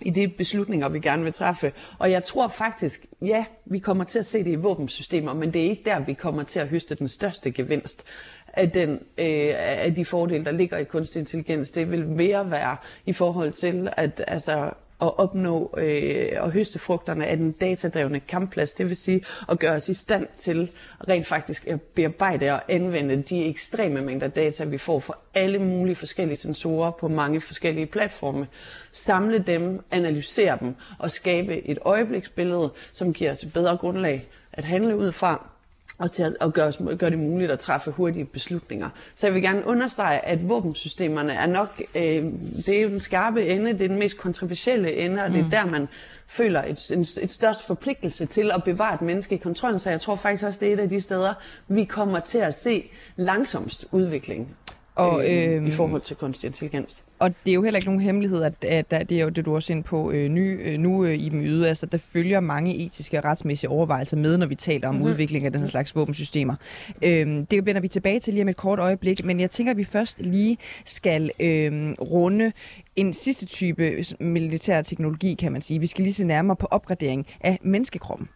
i 0.00 0.10
de 0.10 0.28
beslutninger, 0.28 0.88
vi 0.88 1.00
gerne 1.00 1.24
vil 1.24 1.32
træffe. 1.32 1.72
Og 1.98 2.10
jeg 2.10 2.22
tror 2.22 2.48
faktisk, 2.48 3.06
ja, 3.22 3.44
vi 3.64 3.78
kommer 3.78 4.04
til 4.04 4.18
at 4.18 4.26
se 4.26 4.44
det 4.44 4.50
i 4.50 4.54
våbensystemer, 4.54 5.34
men 5.34 5.52
det 5.52 5.66
er 5.66 5.70
ikke 5.70 5.82
der, 5.84 5.98
vi 5.98 6.12
kommer 6.12 6.42
til 6.42 6.60
at 6.60 6.68
høste 6.68 6.94
den 6.94 7.08
største 7.08 7.50
gevinst 7.50 8.04
af, 8.46 8.70
den, 8.70 8.90
øh, 9.18 9.54
af 9.56 9.94
de 9.94 10.04
fordele, 10.04 10.44
der 10.44 10.50
ligger 10.50 10.78
i 10.78 10.84
kunstig 10.84 11.20
intelligens. 11.20 11.70
Det 11.70 11.90
vil 11.90 12.08
mere 12.08 12.50
være 12.50 12.76
i 13.06 13.12
forhold 13.12 13.52
til, 13.52 13.88
at 13.96 14.24
altså, 14.26 14.70
at 15.00 15.18
opnå 15.18 15.74
øh, 15.78 16.28
og 16.40 16.50
høste 16.50 16.78
frugterne 16.78 17.26
af 17.26 17.36
den 17.36 17.52
datadrevne 17.52 18.20
kampplads, 18.20 18.74
det 18.74 18.88
vil 18.88 18.96
sige 18.96 19.24
at 19.48 19.58
gøre 19.58 19.72
os 19.72 19.88
i 19.88 19.94
stand 19.94 20.26
til 20.36 20.70
rent 21.08 21.26
faktisk 21.26 21.66
at 21.66 21.80
bearbejde 21.80 22.52
og 22.52 22.62
anvende 22.68 23.22
de 23.22 23.44
ekstreme 23.44 24.00
mængder 24.00 24.28
data, 24.28 24.64
vi 24.64 24.78
får 24.78 25.00
fra 25.00 25.18
alle 25.34 25.58
mulige 25.58 25.96
forskellige 25.96 26.36
sensorer 26.36 26.90
på 26.90 27.08
mange 27.08 27.40
forskellige 27.40 27.86
platforme, 27.86 28.46
samle 28.92 29.38
dem, 29.38 29.84
analysere 29.90 30.58
dem 30.60 30.74
og 30.98 31.10
skabe 31.10 31.68
et 31.68 31.78
øjebliksbillede, 31.84 32.72
som 32.92 33.12
giver 33.12 33.30
os 33.30 33.42
et 33.42 33.52
bedre 33.52 33.76
grundlag 33.76 34.28
at 34.52 34.64
handle 34.64 34.96
ud 34.96 35.12
fra, 35.12 35.53
og 35.98 36.12
til 36.12 36.22
at, 36.22 36.36
at 36.40 36.52
gøre, 36.52 36.96
gøre 36.96 37.10
det 37.10 37.18
muligt 37.18 37.50
at 37.50 37.60
træffe 37.60 37.90
hurtige 37.90 38.24
beslutninger. 38.24 38.88
Så 39.14 39.26
jeg 39.26 39.34
vil 39.34 39.42
gerne 39.42 39.66
understrege, 39.66 40.26
at 40.26 40.48
våbensystemerne 40.48 41.32
er 41.32 41.46
nok, 41.46 41.82
øh, 41.94 42.24
det 42.66 42.68
er 42.68 42.82
jo 42.82 42.88
den 42.88 43.00
skarpe 43.00 43.46
ende, 43.46 43.72
det 43.72 43.82
er 43.82 43.88
den 43.88 43.98
mest 43.98 44.18
kontroversielle 44.18 44.92
ende, 44.92 45.22
og 45.22 45.30
det 45.30 45.40
er 45.40 45.44
mm. 45.44 45.50
der, 45.50 45.64
man 45.64 45.88
føler 46.26 46.64
et, 46.64 46.90
en, 46.90 47.00
et 47.00 47.30
størst 47.30 47.66
forpligtelse 47.66 48.26
til 48.26 48.50
at 48.54 48.64
bevare 48.64 48.94
et 48.94 49.02
menneske 49.02 49.34
i 49.34 49.38
kontrollen. 49.38 49.78
Så 49.78 49.90
jeg 49.90 50.00
tror 50.00 50.16
faktisk 50.16 50.44
også, 50.44 50.60
det 50.60 50.68
er 50.68 50.72
et 50.72 50.80
af 50.80 50.88
de 50.88 51.00
steder, 51.00 51.34
vi 51.68 51.84
kommer 51.84 52.20
til 52.20 52.38
at 52.38 52.54
se 52.54 52.90
langsomst 53.16 53.86
udvikling 53.92 54.56
og, 54.94 55.30
øh, 55.30 55.66
i 55.66 55.70
forhold 55.70 56.02
til 56.02 56.16
kunstig 56.16 56.46
intelligens. 56.46 57.02
Og 57.18 57.34
det 57.44 57.50
er 57.50 57.54
jo 57.54 57.62
heller 57.62 57.78
ikke 57.78 57.88
nogen 57.88 58.00
hemmelighed, 58.00 58.42
at, 58.42 58.64
at, 58.64 58.92
at 58.92 59.08
det 59.08 59.18
er 59.18 59.22
jo 59.22 59.28
det, 59.28 59.46
du 59.46 59.54
også 59.54 59.72
ind 59.72 59.84
på 59.84 60.10
øh, 60.10 60.28
ny, 60.28 60.70
øh, 60.70 60.78
nu 60.78 61.04
øh, 61.04 61.18
i 61.18 61.28
dem 61.28 61.42
yde. 61.42 61.68
Altså, 61.68 61.86
der 61.86 61.98
følger 61.98 62.40
mange 62.40 62.76
etiske 62.76 63.18
og 63.18 63.24
retsmæssige 63.24 63.70
overvejelser 63.70 64.16
med, 64.16 64.36
når 64.36 64.46
vi 64.46 64.54
taler 64.54 64.88
om 64.88 64.94
mm-hmm. 64.94 65.10
udvikling 65.10 65.46
af 65.46 65.52
den 65.52 65.60
her 65.60 65.66
slags 65.66 65.96
våbensystemer. 65.96 66.54
Øh, 67.02 67.44
det 67.50 67.66
vender 67.66 67.80
vi 67.80 67.88
tilbage 67.88 68.20
til 68.20 68.34
lige 68.34 68.42
om 68.42 68.48
et 68.48 68.56
kort 68.56 68.78
øjeblik, 68.78 69.24
men 69.24 69.40
jeg 69.40 69.50
tænker, 69.50 69.70
at 69.70 69.76
vi 69.76 69.84
først 69.84 70.20
lige 70.20 70.58
skal 70.84 71.30
øh, 71.40 71.92
runde 72.00 72.52
en 72.96 73.12
sidste 73.12 73.46
type 73.46 74.04
militær 74.20 74.82
teknologi, 74.82 75.34
kan 75.34 75.52
man 75.52 75.62
sige. 75.62 75.80
Vi 75.80 75.86
skal 75.86 76.02
lige 76.02 76.14
se 76.14 76.26
nærmere 76.26 76.56
på 76.56 76.66
opgradering 76.70 77.26
af 77.40 77.58
menneskekroppen. 77.62 78.28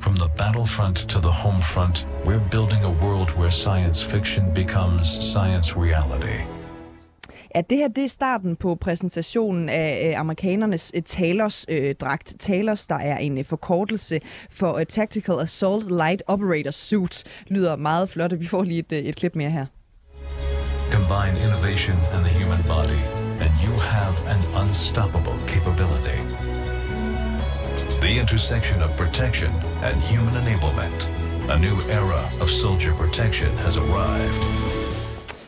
From 0.00 0.14
the 0.14 0.28
battlefront 0.36 0.96
to 1.08 1.20
the 1.20 1.30
home 1.44 1.60
front, 1.60 2.06
we're 2.24 2.48
building 2.50 2.82
a 2.84 2.90
world 3.04 3.30
where 3.38 3.50
science 3.50 4.04
fiction 4.12 4.44
becomes 4.54 5.06
science 5.32 5.76
reality. 5.76 6.38
Ja, 7.54 7.60
det 7.60 7.78
her 7.78 7.88
det 7.88 8.04
er 8.04 8.08
starten 8.08 8.56
på 8.56 8.74
præsentationen 8.74 9.68
af 9.68 10.14
amerikanernes 10.16 10.92
uh, 10.96 11.02
Talos 11.02 11.66
uh, 11.72 11.90
dragt. 12.00 12.34
Talos, 12.38 12.86
der 12.86 12.94
er 12.94 13.18
en 13.18 13.38
uh, 13.38 13.44
forkortelse 13.44 14.20
for 14.50 14.72
uh, 14.72 14.82
Tactical 14.82 15.40
Assault 15.40 15.90
Light 15.90 16.22
Operator 16.26 16.70
Suit, 16.70 17.24
lyder 17.46 17.76
meget 17.76 18.08
flot, 18.08 18.40
vi 18.40 18.46
får 18.46 18.62
lige 18.62 18.78
et, 18.78 18.92
uh, 18.92 18.98
et 18.98 19.16
klip 19.16 19.34
mere 19.36 19.50
her. 19.50 19.66
Combine 20.90 21.44
innovation 21.44 21.96
and 22.12 22.24
the 22.24 22.44
human 22.44 22.62
body, 22.62 23.02
and 23.40 23.52
you 23.64 23.72
have 23.80 24.14
an 24.34 24.40
unstoppable 24.62 25.38
capability. 25.46 26.17
The 28.00 28.20
intersection 28.20 28.82
of 28.82 28.90
protection 28.96 29.50
and 29.82 29.96
human 30.12 30.34
enablement. 30.42 31.10
A 31.54 31.58
new 31.58 31.76
era 31.98 32.22
of 32.40 32.48
soldier 32.48 32.94
protection 32.94 33.50
has 33.50 33.76
arrived. 33.76 34.42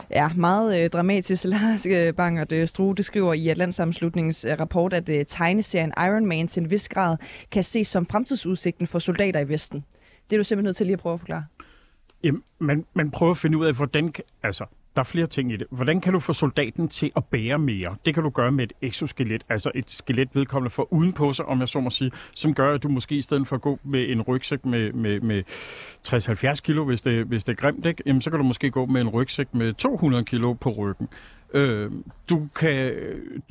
Ja, 0.09 0.29
meget 0.35 0.83
øh, 0.83 0.89
dramatisk. 0.89 1.43
Lars 1.53 1.85
øh, 1.85 2.13
Bangert 2.13 2.51
øh, 2.51 2.67
Strude 2.67 3.03
skriver 3.03 3.33
i 3.33 3.47
Atlantsamslutningens 3.47 4.45
øh, 4.45 4.59
rapport, 4.59 4.93
at 4.93 5.09
øh, 5.09 5.25
tegneserien 5.25 5.93
Iron 5.97 6.25
Man 6.25 6.47
til 6.47 6.63
en 6.63 6.69
vis 6.69 6.89
grad 6.89 7.17
kan 7.51 7.63
ses 7.63 7.87
som 7.87 8.05
fremtidsudsigten 8.05 8.87
for 8.87 8.99
soldater 8.99 9.39
i 9.39 9.49
Vesten. 9.49 9.85
Det 10.29 10.35
er 10.35 10.37
du 10.39 10.43
simpelthen 10.43 10.65
nødt 10.65 10.75
til 10.75 10.85
lige 10.85 10.93
at 10.93 10.99
prøve 10.99 11.13
at 11.13 11.19
forklare. 11.19 11.45
Jamen, 12.23 12.43
man, 12.59 12.85
man 12.93 13.11
prøver 13.11 13.31
at 13.31 13.37
finde 13.37 13.57
ud 13.57 13.65
af, 13.65 13.73
hvordan... 13.73 14.13
Altså, 14.43 14.65
der 14.95 14.99
er 14.99 15.03
flere 15.03 15.27
ting 15.27 15.51
i 15.51 15.55
det. 15.55 15.67
Hvordan 15.71 16.01
kan 16.01 16.13
du 16.13 16.19
få 16.19 16.33
soldaten 16.33 16.89
til 16.89 17.11
at 17.15 17.25
bære 17.25 17.59
mere? 17.59 17.95
Det 18.05 18.13
kan 18.13 18.23
du 18.23 18.29
gøre 18.29 18.51
med 18.51 18.63
et 18.63 18.73
exoskelet, 18.81 19.43
altså 19.49 19.71
et 19.75 19.91
skelet 19.91 20.29
vedkommende 20.33 20.69
for 20.69 20.93
uden 20.93 21.13
på 21.13 21.33
sig, 21.33 21.45
om 21.45 21.59
jeg 21.59 21.69
så 21.69 21.79
må 21.79 21.89
sige, 21.89 22.11
som 22.35 22.53
gør, 22.53 22.73
at 22.73 22.83
du 22.83 22.89
måske 22.89 23.15
i 23.15 23.21
stedet 23.21 23.47
for 23.47 23.55
at 23.55 23.61
gå 23.61 23.79
med 23.83 24.09
en 24.09 24.21
rygsæk 24.21 24.65
med, 24.65 24.93
med, 24.93 25.19
med 25.19 25.43
60-70 26.07 26.61
kilo, 26.61 26.85
hvis 26.85 27.01
det, 27.01 27.25
hvis 27.25 27.43
det 27.43 27.51
er 27.51 27.55
grimt, 27.55 27.85
ikke? 27.85 28.03
Jamen, 28.05 28.21
så 28.21 28.29
kan 28.29 28.39
du 28.39 28.45
måske 28.45 28.71
gå 28.71 28.85
med 28.85 29.01
en 29.01 29.09
rygsæk 29.09 29.53
med 29.53 29.73
200 29.73 30.25
kilo 30.25 30.53
på 30.53 30.69
ryggen. 30.69 31.07
Øh, 31.53 31.91
du, 32.29 32.47
kan, 32.55 32.93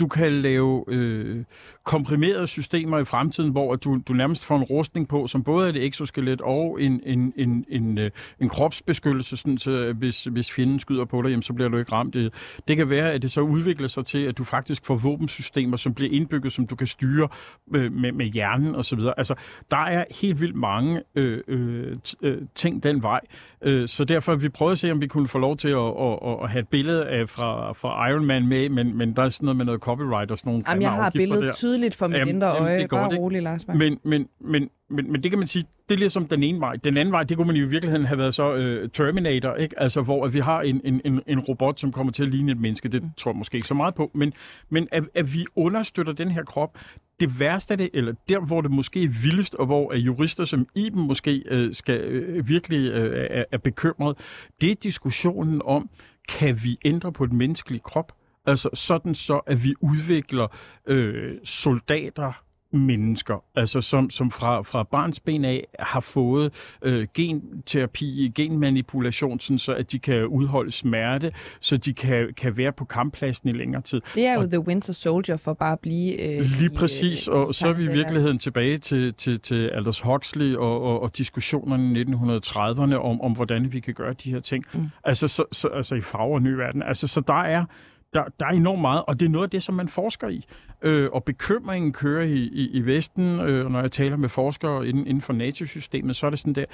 du 0.00 0.08
kan 0.08 0.32
lave 0.32 0.84
øh, 0.88 1.44
komprimerede 1.84 2.46
systemer 2.46 2.98
i 2.98 3.04
fremtiden, 3.04 3.50
hvor 3.50 3.76
du, 3.76 4.00
du 4.08 4.12
nærmest 4.12 4.44
får 4.44 4.56
en 4.56 4.62
rustning 4.62 5.08
på, 5.08 5.26
som 5.26 5.42
både 5.42 5.66
er 5.66 5.70
et 5.70 5.86
exoskelet 5.86 6.40
og 6.40 6.82
en, 6.82 7.00
en, 7.06 7.32
en, 7.36 7.64
en, 7.68 7.98
øh, 7.98 8.10
en 8.40 8.48
kropsbeskyttelse, 8.48 9.36
sådan, 9.36 9.58
så 9.58 9.92
hvis, 9.92 10.24
hvis 10.24 10.52
fjenden 10.52 10.80
skyder 10.80 11.04
på 11.04 11.22
dig, 11.22 11.28
jamen, 11.28 11.42
så 11.42 11.52
bliver 11.52 11.68
du 11.68 11.76
ikke 11.78 11.92
ramt. 11.92 12.14
Det, 12.14 12.32
det 12.68 12.76
kan 12.76 12.90
være, 12.90 13.12
at 13.12 13.22
det 13.22 13.30
så 13.30 13.40
udvikler 13.40 13.88
sig 13.88 14.06
til, 14.06 14.18
at 14.18 14.38
du 14.38 14.44
faktisk 14.44 14.86
får 14.86 14.94
våbensystemer, 14.94 15.76
som 15.76 15.94
bliver 15.94 16.12
indbygget, 16.12 16.52
som 16.52 16.66
du 16.66 16.76
kan 16.76 16.86
styre 16.86 17.28
øh, 17.74 17.92
med, 17.92 18.12
med 18.12 18.26
hjernen 18.26 18.74
osv. 18.74 18.98
Altså, 19.16 19.34
der 19.70 19.84
er 19.84 20.04
helt 20.20 20.40
vildt 20.40 20.56
mange 20.56 21.02
øh, 21.14 21.40
øh, 21.48 21.96
øh, 22.22 22.38
ting 22.54 22.82
den 22.82 23.02
vej. 23.02 23.20
Øh, 23.62 23.88
så 23.88 24.04
derfor 24.04 24.34
vi 24.34 24.48
prøvede 24.48 24.72
at 24.72 24.78
se, 24.78 24.90
om 24.90 25.00
vi 25.00 25.06
kunne 25.06 25.28
få 25.28 25.38
lov 25.38 25.56
til 25.56 25.68
at, 25.68 25.78
at, 25.78 26.18
at, 26.26 26.38
at 26.42 26.50
have 26.50 26.60
et 26.60 26.68
billede 26.68 27.06
af 27.06 27.28
fra, 27.28 27.72
fra 27.72 27.89
Iron 28.10 28.24
Man 28.26 28.46
med, 28.46 28.68
men, 28.68 28.96
men 28.96 29.16
der 29.16 29.22
er 29.22 29.28
sådan 29.28 29.44
noget 29.44 29.56
med 29.56 29.64
noget 29.64 29.80
copyright 29.80 30.30
og 30.30 30.38
sådan 30.38 30.50
nogle 30.50 30.64
Jamen, 30.68 30.82
jeg 30.82 30.90
har 30.90 31.10
billedet 31.10 31.42
der. 31.42 31.52
tydeligt 31.52 31.94
for 31.94 32.06
mit 32.06 32.18
jamen, 32.18 32.34
indre 32.34 32.46
øje. 32.46 32.70
Jamen, 32.70 32.80
det 32.80 32.90
Bare 32.90 33.16
rolig, 33.16 33.42
Lars. 33.42 33.68
Men, 33.68 33.98
men, 34.02 34.28
men, 34.40 34.70
men, 34.90 35.12
men 35.12 35.22
det 35.22 35.30
kan 35.30 35.38
man 35.38 35.46
sige, 35.46 35.64
det 35.88 35.94
er 35.94 35.98
ligesom 35.98 36.26
den 36.28 36.42
ene 36.42 36.60
vej. 36.60 36.76
Den 36.76 36.96
anden 36.96 37.12
vej, 37.12 37.22
det 37.22 37.36
kunne 37.36 37.46
man 37.46 37.56
i 37.56 37.60
virkeligheden 37.60 38.06
have 38.06 38.18
været 38.18 38.34
så 38.34 38.82
uh, 38.82 38.90
Terminator, 38.90 39.54
ikke? 39.54 39.80
Altså, 39.80 40.02
hvor 40.02 40.26
at 40.26 40.34
vi 40.34 40.38
har 40.38 40.60
en, 40.60 40.80
en, 40.84 41.00
en, 41.04 41.20
en 41.26 41.40
robot, 41.40 41.80
som 41.80 41.92
kommer 41.92 42.12
til 42.12 42.22
at 42.22 42.28
ligne 42.28 42.52
et 42.52 42.60
menneske. 42.60 42.88
Det 42.88 43.02
mm. 43.02 43.08
tror 43.16 43.30
jeg 43.30 43.36
måske 43.36 43.56
ikke 43.56 43.68
så 43.68 43.74
meget 43.74 43.94
på. 43.94 44.10
Men, 44.14 44.32
men 44.68 44.88
at, 44.92 45.04
at 45.14 45.34
vi 45.34 45.46
understøtter 45.56 46.12
den 46.12 46.30
her 46.30 46.42
krop, 46.42 46.78
det 47.20 47.40
værste 47.40 47.74
af 47.74 47.78
det, 47.78 47.90
eller 47.94 48.14
der, 48.28 48.40
hvor 48.40 48.60
det 48.60 48.70
måske 48.70 49.02
er 49.02 49.08
vildest, 49.22 49.54
og 49.54 49.66
hvor 49.66 49.94
jurister 49.94 50.44
som 50.44 50.66
Iben 50.74 51.06
måske 51.06 51.42
øh, 51.46 51.74
skal 51.74 52.00
øh, 52.00 52.48
virkelig 52.48 52.90
øh, 52.92 53.26
er, 53.30 53.44
er 53.52 53.58
bekymret, 53.58 54.16
det 54.60 54.70
er 54.70 54.74
diskussionen 54.74 55.62
om, 55.64 55.90
kan 56.38 56.64
vi 56.64 56.78
ændre 56.84 57.12
på 57.12 57.26
den 57.26 57.38
menneskelige 57.38 57.80
krop? 57.84 58.12
Altså 58.46 58.70
sådan 58.74 59.14
så, 59.14 59.40
at 59.46 59.64
vi 59.64 59.74
udvikler 59.80 60.46
øh, 60.86 61.34
soldater, 61.44 62.42
mennesker, 62.72 63.44
altså 63.54 63.80
som, 63.80 64.10
som 64.10 64.30
fra, 64.30 64.62
fra 64.62 64.82
barns 64.82 65.20
ben 65.20 65.44
af 65.44 65.66
har 65.78 66.00
fået 66.00 66.52
øh, 66.82 67.06
genterapi, 67.14 68.32
genmanipulation, 68.34 69.40
sådan 69.40 69.58
så 69.58 69.74
at 69.74 69.92
de 69.92 69.98
kan 69.98 70.26
udholde 70.26 70.72
smerte, 70.72 71.32
så 71.60 71.76
de 71.76 71.94
kan, 71.94 72.28
kan 72.36 72.56
være 72.56 72.72
på 72.72 72.84
kamppladsen 72.84 73.48
i 73.48 73.52
længere 73.52 73.82
tid. 73.82 74.00
Det 74.14 74.26
er 74.26 74.34
jo 74.34 74.40
og, 74.40 74.48
The 74.48 74.60
Winter 74.60 74.92
Soldier 74.92 75.36
for 75.36 75.52
bare 75.52 75.72
at 75.72 75.80
blive... 75.80 76.20
Øh, 76.20 76.46
lige 76.58 76.70
præcis, 76.70 77.28
øh, 77.28 77.34
og 77.34 77.54
så 77.54 77.68
er 77.68 77.72
vi 77.72 77.84
i 77.84 77.92
virkeligheden 77.92 78.38
tilbage 78.38 78.78
til, 78.78 79.14
til, 79.14 79.40
til 79.40 79.68
Aldous 79.68 80.00
Huxley 80.00 80.54
og, 80.54 80.82
og, 80.82 81.02
og 81.02 81.18
diskussionerne 81.18 82.00
i 82.00 82.04
1930'erne 82.04 82.94
om, 82.94 83.20
om, 83.20 83.32
hvordan 83.32 83.72
vi 83.72 83.80
kan 83.80 83.94
gøre 83.94 84.12
de 84.12 84.30
her 84.30 84.40
ting. 84.40 84.64
Mm. 84.74 84.86
Altså, 85.04 85.28
så, 85.28 85.44
så, 85.52 85.68
altså 85.68 85.94
i 85.94 86.00
farver 86.00 86.34
og 86.34 86.42
ny 86.42 86.52
verden. 86.52 86.82
Altså, 86.82 87.06
så 87.06 87.20
der 87.20 87.42
er 87.42 87.64
der, 88.14 88.24
der 88.40 88.46
er 88.46 88.50
enormt 88.50 88.80
meget, 88.80 89.02
og 89.06 89.20
det 89.20 89.26
er 89.26 89.30
noget 89.30 89.44
af 89.44 89.50
det, 89.50 89.62
som 89.62 89.74
man 89.74 89.88
forsker 89.88 90.28
i. 90.28 90.46
Øh, 90.82 91.08
og 91.12 91.24
bekymringen 91.24 91.92
kører 91.92 92.24
i, 92.24 92.38
i, 92.38 92.70
i 92.70 92.86
Vesten, 92.86 93.40
øh, 93.40 93.70
når 93.70 93.80
jeg 93.80 93.92
taler 93.92 94.16
med 94.16 94.28
forskere 94.28 94.88
inden, 94.88 95.06
inden 95.06 95.22
for 95.22 95.32
NATO-systemet, 95.32 96.16
så 96.16 96.26
er 96.26 96.30
det 96.30 96.38
sådan 96.38 96.52
der, 96.52 96.64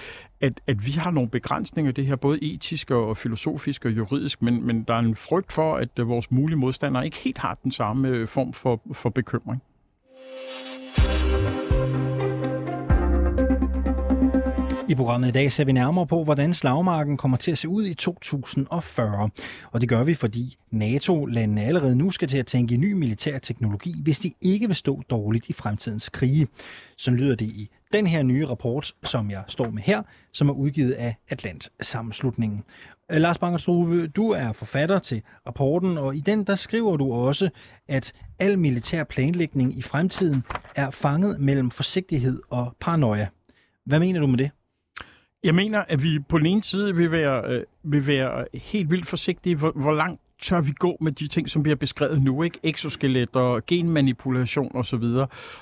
at, 0.40 0.60
at 0.66 0.86
vi 0.86 0.90
har 0.90 1.10
nogle 1.10 1.30
begrænsninger, 1.30 1.92
det 1.92 2.06
her 2.06 2.16
både 2.16 2.44
etisk 2.44 2.90
og 2.90 3.16
filosofisk 3.16 3.84
og 3.84 3.90
juridisk, 3.90 4.42
men, 4.42 4.66
men 4.66 4.82
der 4.82 4.94
er 4.94 4.98
en 4.98 5.16
frygt 5.16 5.52
for, 5.52 5.76
at 5.76 5.98
øh, 5.98 6.08
vores 6.08 6.30
mulige 6.30 6.56
modstandere 6.56 7.04
ikke 7.04 7.16
helt 7.16 7.38
har 7.38 7.58
den 7.64 7.72
samme 7.72 8.08
øh, 8.08 8.28
form 8.28 8.52
for, 8.52 8.80
for 8.92 9.10
bekymring. 9.10 9.62
I 14.88 14.94
programmet 14.94 15.28
i 15.28 15.30
dag 15.30 15.52
ser 15.52 15.64
vi 15.64 15.72
nærmere 15.72 16.06
på, 16.06 16.24
hvordan 16.24 16.54
slagmarken 16.54 17.16
kommer 17.16 17.36
til 17.36 17.50
at 17.50 17.58
se 17.58 17.68
ud 17.68 17.86
i 17.86 17.94
2040. 17.94 19.30
Og 19.72 19.80
det 19.80 19.88
gør 19.88 20.04
vi, 20.04 20.14
fordi 20.14 20.56
NATO-landene 20.70 21.64
allerede 21.64 21.96
nu 21.96 22.10
skal 22.10 22.28
til 22.28 22.38
at 22.38 22.46
tænke 22.46 22.74
i 22.74 22.76
ny 22.76 22.92
militær 22.92 23.38
teknologi, 23.38 24.02
hvis 24.02 24.18
de 24.18 24.32
ikke 24.40 24.66
vil 24.66 24.76
stå 24.76 25.02
dårligt 25.10 25.48
i 25.48 25.52
fremtidens 25.52 26.08
krige. 26.08 26.48
Så 26.96 27.10
lyder 27.10 27.34
det 27.34 27.46
i 27.46 27.70
den 27.92 28.06
her 28.06 28.22
nye 28.22 28.46
rapport, 28.46 28.92
som 29.04 29.30
jeg 29.30 29.42
står 29.48 29.70
med 29.70 29.82
her, 29.82 30.02
som 30.32 30.48
er 30.48 30.52
udgivet 30.52 30.92
af 30.92 31.16
Atlant 31.28 31.68
Sammenslutningen. 31.80 32.62
Øh, 33.12 33.20
Lars 33.20 33.38
Bangerstruve, 33.38 34.06
du 34.06 34.30
er 34.30 34.52
forfatter 34.52 34.98
til 34.98 35.22
rapporten, 35.46 35.98
og 35.98 36.16
i 36.16 36.20
den 36.20 36.44
der 36.44 36.54
skriver 36.54 36.96
du 36.96 37.12
også, 37.12 37.50
at 37.88 38.12
al 38.38 38.58
militær 38.58 39.04
planlægning 39.04 39.78
i 39.78 39.82
fremtiden 39.82 40.42
er 40.76 40.90
fanget 40.90 41.40
mellem 41.40 41.70
forsigtighed 41.70 42.42
og 42.50 42.76
paranoia. 42.80 43.28
Hvad 43.86 43.98
mener 43.98 44.20
du 44.20 44.26
med 44.26 44.38
det? 44.38 44.50
Jeg 45.44 45.54
mener, 45.54 45.84
at 45.88 46.02
vi 46.02 46.18
på 46.28 46.38
den 46.38 46.46
ene 46.46 46.64
side 46.64 46.96
vil 46.96 47.10
være, 47.10 47.42
øh, 47.44 47.62
vil 47.82 48.06
være 48.06 48.44
helt 48.54 48.90
vildt 48.90 49.06
forsigtige, 49.06 49.56
hvor, 49.56 49.72
hvor 49.74 49.92
langt 49.92 50.20
tør 50.42 50.60
vi 50.60 50.72
gå 50.78 50.96
med 51.00 51.12
de 51.12 51.28
ting, 51.28 51.48
som 51.48 51.64
vi 51.64 51.70
har 51.70 51.76
beskrevet 51.76 52.22
nu, 52.22 52.42
ikke? 52.42 52.58
Exoskeletter, 52.62 53.60
genmanipulation 53.66 54.70
osv. 54.74 55.04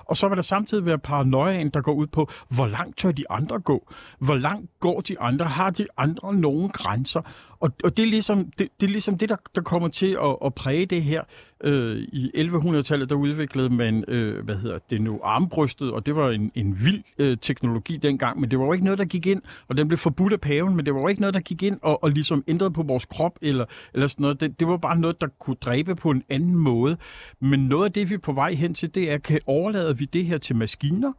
Og 0.05 0.17
så 0.17 0.29
vil 0.29 0.37
der 0.37 0.43
samtidig 0.43 0.87
være 0.87 0.99
paranoiaen, 0.99 1.71
der 1.71 1.81
går 1.81 1.93
ud 1.93 2.07
på, 2.07 2.31
hvor 2.49 2.67
langt 2.67 2.99
tør 2.99 3.13
de 3.13 3.31
andre 3.31 3.61
gå? 3.61 3.93
Hvor 4.19 4.35
langt 4.35 4.71
går 4.81 5.01
de 5.01 5.21
andre? 5.21 5.47
Har 5.47 5.71
de 5.71 5.87
andre 5.97 6.35
nogen 6.35 6.69
grænser? 6.69 7.23
Og, 7.61 7.71
og 7.85 7.97
det, 7.97 8.03
er 8.03 8.07
ligesom, 8.07 8.51
det, 8.59 8.69
det 8.81 8.87
er 8.87 8.91
ligesom 8.91 9.19
det, 9.19 9.29
der, 9.29 9.37
der 9.55 9.61
kommer 9.61 9.89
til 9.89 10.17
at, 10.23 10.37
at 10.45 10.55
præge 10.55 10.87
det 10.87 11.03
her. 11.03 11.23
Øh, 11.65 11.97
I 11.97 12.31
1100-tallet, 12.37 13.09
der 13.11 13.15
udviklede 13.15 13.71
man, 13.71 14.05
øh, 14.09 14.45
hvad 14.45 14.57
hedder 14.57 14.79
det 14.91 15.03
nu, 15.03 15.21
armbrystet, 15.23 15.93
og 15.93 16.07
det 16.07 16.17
var 16.17 16.31
en, 16.31 16.53
en 16.55 16.85
vild 16.85 17.03
øh, 17.19 17.37
teknologi 17.41 17.97
dengang, 17.97 18.41
men 18.41 18.51
det 18.51 18.59
var 18.59 18.65
jo 18.65 18.73
ikke 18.73 18.85
noget, 18.85 18.99
der 18.99 19.05
gik 19.05 19.27
ind, 19.27 19.43
og 19.69 19.77
den 19.77 19.89
blev 19.89 19.99
forbudt 19.99 20.33
af 20.33 20.41
paven, 20.41 20.77
men 20.77 20.87
det 20.87 20.95
var 20.95 21.01
jo 21.01 21.09
ikke 21.09 21.21
noget, 21.21 21.35
der 21.35 21.41
gik 21.41 21.63
ind 21.63 21.79
og, 21.83 22.03
og 22.03 22.11
ligesom 22.11 22.45
ændrede 22.49 22.71
på 22.71 22.83
vores 22.83 23.05
krop, 23.05 23.39
eller, 23.43 23.65
eller 23.95 24.07
sådan 24.07 24.23
noget. 24.23 24.41
Det, 24.41 24.61
det 24.61 24.69
var 24.69 24.77
bare 24.77 24.99
noget, 24.99 25.21
der 25.21 25.27
kunne 25.39 25.57
dræbe 25.61 25.95
på 25.95 26.11
en 26.11 26.23
anden 26.29 26.55
måde. 26.55 26.97
Men 27.41 27.61
noget 27.61 27.85
af 27.85 27.93
det, 27.93 28.11
vi 28.11 28.15
er 28.15 28.19
på 28.19 28.33
vej 28.33 28.53
hen 28.53 28.75
til, 28.75 28.95
det 28.95 29.11
er, 29.11 29.19
kan 29.19 29.41
overlade 29.47 29.99
vi 29.99 30.05
det 30.05 30.27
her 30.27 30.39
til 30.39 30.57
maskiner, 30.57 31.13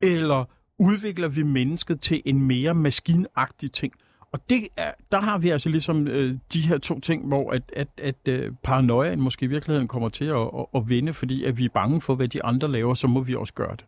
eller 0.00 0.44
udvikler 0.78 1.28
vi 1.28 1.42
mennesket 1.42 2.00
til 2.00 2.22
en 2.24 2.40
mere 2.40 2.74
maskinagtig 2.74 3.72
ting? 3.72 3.92
Og 4.34 4.40
det 4.50 4.68
er, 4.76 4.90
der 5.12 5.20
har 5.20 5.38
vi 5.38 5.50
altså 5.50 5.68
ligesom 5.68 6.08
øh, 6.08 6.38
de 6.52 6.60
her 6.60 6.78
to 6.78 7.00
ting, 7.00 7.26
hvor 7.26 7.50
at, 7.50 7.62
at, 7.76 7.88
at 8.02 8.14
øh, 8.28 8.52
paranoiaen 8.62 9.20
måske 9.20 9.44
i 9.44 9.46
virkeligheden 9.46 9.88
kommer 9.88 10.08
til 10.08 10.24
at, 10.24 10.40
at, 10.40 10.66
at 10.74 10.88
vinde, 10.88 11.14
fordi 11.14 11.44
at 11.44 11.58
vi 11.58 11.64
er 11.64 11.68
bange 11.74 12.00
for, 12.00 12.14
hvad 12.14 12.28
de 12.28 12.44
andre 12.44 12.68
laver, 12.68 12.94
så 12.94 13.06
må 13.06 13.20
vi 13.20 13.34
også 13.34 13.52
gøre 13.52 13.76
det. 13.76 13.84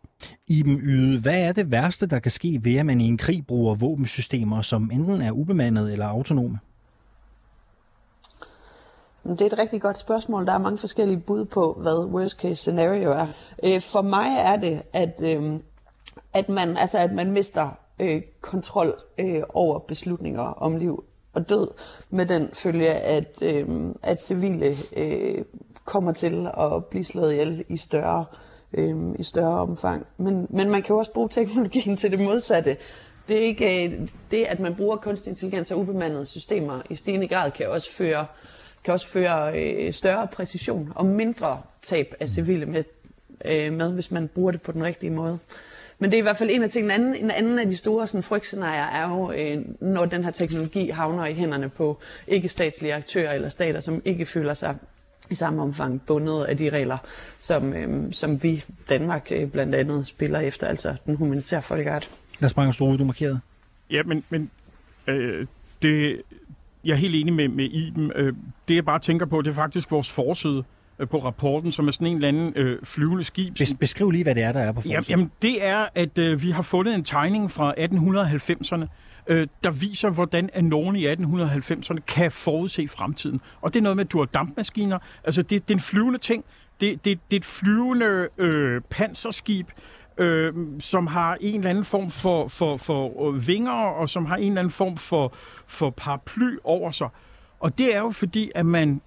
Iben 0.47 0.79
Yde, 0.83 1.21
hvad 1.21 1.41
er 1.41 1.51
det 1.51 1.71
værste, 1.71 2.07
der 2.07 2.19
kan 2.19 2.31
ske 2.31 2.59
ved, 2.63 2.75
at 2.75 2.85
man 2.85 3.01
i 3.01 3.07
en 3.07 3.17
krig 3.17 3.47
bruger 3.47 3.75
våbensystemer, 3.75 4.61
som 4.61 4.91
enten 4.93 5.21
er 5.21 5.31
ubemandede 5.31 5.91
eller 5.91 6.05
autonome? 6.05 6.59
Det 9.23 9.41
er 9.41 9.45
et 9.45 9.59
rigtig 9.59 9.81
godt 9.81 9.97
spørgsmål. 9.97 10.45
Der 10.45 10.53
er 10.53 10.57
mange 10.57 10.77
forskellige 10.77 11.19
bud 11.19 11.45
på, 11.45 11.77
hvad 11.81 12.09
worst 12.11 12.41
case 12.41 12.55
scenario 12.55 13.11
er. 13.11 13.27
Øh, 13.63 13.81
for 13.81 14.01
mig 14.01 14.27
er 14.39 14.55
det, 14.55 14.81
at, 14.93 15.21
øh, 15.23 15.59
at, 16.33 16.49
man, 16.49 16.77
altså, 16.77 16.97
at 16.97 17.11
man 17.11 17.31
mister 17.31 17.69
øh, 17.99 18.21
kontrol 18.41 18.99
øh, 19.17 19.43
over 19.49 19.79
beslutninger 19.79 20.41
om 20.41 20.75
liv 20.75 21.03
og 21.33 21.49
død, 21.49 21.67
med 22.09 22.25
den 22.25 22.49
følge, 22.53 22.89
at, 22.89 23.41
øh, 23.43 23.67
at 24.03 24.21
civile 24.21 24.75
øh, 24.97 25.45
kommer 25.85 26.11
til 26.11 26.47
at 26.57 26.85
blive 26.85 27.05
slået 27.05 27.31
ihjel 27.31 27.65
i 27.69 27.77
større, 27.77 28.25
øh, 28.73 28.95
i 29.19 29.23
større 29.23 29.59
omfang. 29.59 30.05
Men, 30.17 30.47
men 30.49 30.69
man 30.69 30.81
kan 30.81 30.93
jo 30.93 30.97
også 30.97 31.13
bruge 31.13 31.29
teknologien 31.29 31.97
til 31.97 32.11
det 32.11 32.19
modsatte. 32.19 32.77
Det 33.27 33.37
er 33.37 33.45
ikke 33.45 33.85
øh, 33.85 34.07
det, 34.31 34.45
at 34.45 34.59
man 34.59 34.75
bruger 34.75 34.97
kunstig 34.97 35.31
intelligens 35.31 35.71
og 35.71 35.79
ubemandede 35.79 36.25
systemer 36.25 36.81
i 36.89 36.95
stigende 36.95 37.27
grad, 37.27 37.51
kan 37.51 37.69
også 37.69 37.91
føre, 37.91 38.25
kan 38.83 38.93
også 38.93 39.07
føre 39.07 39.61
øh, 39.61 39.93
større 39.93 40.27
præcision 40.27 40.91
og 40.95 41.05
mindre 41.05 41.61
tab 41.81 42.13
af 42.19 42.29
civile 42.29 42.65
med, 42.65 42.83
øh, 43.45 43.73
med, 43.73 43.93
hvis 43.93 44.11
man 44.11 44.27
bruger 44.27 44.51
det 44.51 44.61
på 44.61 44.71
den 44.71 44.83
rigtige 44.83 45.11
måde. 45.11 45.39
Men 45.99 46.11
det 46.11 46.17
er 46.17 46.19
i 46.19 46.21
hvert 46.21 46.37
fald 46.37 46.49
en 46.49 46.63
af 46.63 46.69
tingene. 46.69 46.95
En 46.95 47.01
anden, 47.01 47.23
en 47.23 47.31
anden 47.31 47.59
af 47.59 47.65
de 47.65 47.75
store 47.75 48.07
sådan, 48.07 48.23
frygtscenarier 48.23 48.83
er 48.83 49.09
jo, 49.09 49.31
øh, 49.31 49.65
når 49.81 50.05
den 50.05 50.23
her 50.23 50.31
teknologi 50.31 50.89
havner 50.89 51.25
i 51.25 51.33
hænderne 51.33 51.69
på 51.69 51.99
ikke-statslige 52.27 52.93
aktører 52.93 53.33
eller 53.33 53.49
stater, 53.49 53.79
som 53.79 54.01
ikke 54.05 54.25
føler 54.25 54.53
sig 54.53 54.75
i 55.29 55.35
samme 55.35 55.61
omfang 55.61 56.01
bundet 56.07 56.43
af 56.43 56.57
de 56.57 56.69
regler, 56.69 56.97
som, 57.39 57.73
øh, 57.73 58.13
som 58.13 58.43
vi 58.43 58.63
Danmark 58.89 59.27
øh, 59.31 59.49
blandt 59.49 59.75
andet 59.75 60.07
spiller 60.07 60.39
efter, 60.39 60.67
altså 60.67 60.95
den 61.05 61.15
humanitære 61.15 61.61
folkeret. 61.61 62.09
Lad 62.39 62.45
os 62.45 62.53
bare 62.53 62.97
du 62.97 63.03
markerede. 63.05 63.39
Ja, 63.91 64.03
men, 64.03 64.23
men 64.29 64.51
øh, 65.07 65.47
det, 65.81 66.21
jeg 66.83 66.91
er 66.91 66.97
helt 66.97 67.15
enig 67.15 67.33
med, 67.33 67.47
med 67.47 67.65
Iben. 67.65 68.11
Øh, 68.15 68.33
det 68.67 68.75
jeg 68.75 68.85
bare 68.85 68.99
tænker 68.99 69.25
på, 69.25 69.41
det 69.41 69.49
er 69.49 69.55
faktisk 69.55 69.91
vores 69.91 70.11
forside 70.11 70.63
øh, 70.99 71.07
på 71.07 71.17
rapporten, 71.17 71.71
som 71.71 71.87
er 71.87 71.91
sådan 71.91 72.07
en 72.07 72.15
eller 72.15 72.27
anden 72.27 72.53
øh, 72.55 72.79
flyvende 72.83 73.23
skib. 73.23 73.59
Bes- 73.61 73.77
beskriv 73.79 74.11
lige, 74.11 74.23
hvad 74.23 74.35
det 74.35 74.43
er, 74.43 74.51
der 74.51 74.59
er 74.59 74.71
på 74.71 74.81
forsiden. 74.81 75.05
Jamen, 75.09 75.31
det 75.41 75.65
er, 75.65 75.85
at 75.95 76.17
øh, 76.17 76.43
vi 76.43 76.51
har 76.51 76.61
fundet 76.61 76.95
en 76.95 77.03
tegning 77.03 77.51
fra 77.51 77.73
1890'erne, 77.77 78.87
øh, 79.27 79.47
der 79.63 79.71
viser, 79.71 80.09
hvordan 80.09 80.49
at 80.53 80.63
nogen 80.63 80.95
i 80.95 81.07
1890'erne 81.07 81.99
kan 81.99 82.31
forudse 82.31 82.87
fremtiden. 82.87 83.41
Og 83.61 83.73
det 83.73 83.79
er 83.79 83.83
noget 83.83 83.95
med, 83.95 84.05
at 84.05 84.11
du 84.11 84.17
har 84.17 84.25
dampmaskiner. 84.25 84.99
Altså, 85.23 85.41
det, 85.41 85.67
det 85.67 85.73
er 85.73 85.75
en 85.75 85.81
flyvende 85.81 86.19
ting. 86.19 86.45
Det, 86.81 87.05
det, 87.05 87.19
det 87.31 87.37
er 87.37 87.39
et 87.39 87.45
flyvende 87.45 88.27
øh, 88.37 88.81
panserskib, 88.89 89.67
øh, 90.17 90.53
som 90.79 91.07
har 91.07 91.37
en 91.41 91.55
eller 91.55 91.69
anden 91.69 91.85
form 91.85 92.11
for, 92.11 92.47
for, 92.47 92.77
for 92.77 93.29
øh, 93.29 93.47
vinger, 93.47 93.71
og 93.71 94.09
som 94.09 94.25
har 94.25 94.35
en 94.35 94.43
eller 94.43 94.59
anden 94.59 94.71
form 94.71 94.97
for, 94.97 95.33
for 95.67 95.89
paraply 95.89 96.57
over 96.63 96.91
sig. 96.91 97.09
Og 97.59 97.77
det 97.77 97.95
er 97.95 97.99
jo 97.99 98.11
fordi, 98.11 98.51
at 98.55 98.65
man 98.65 99.01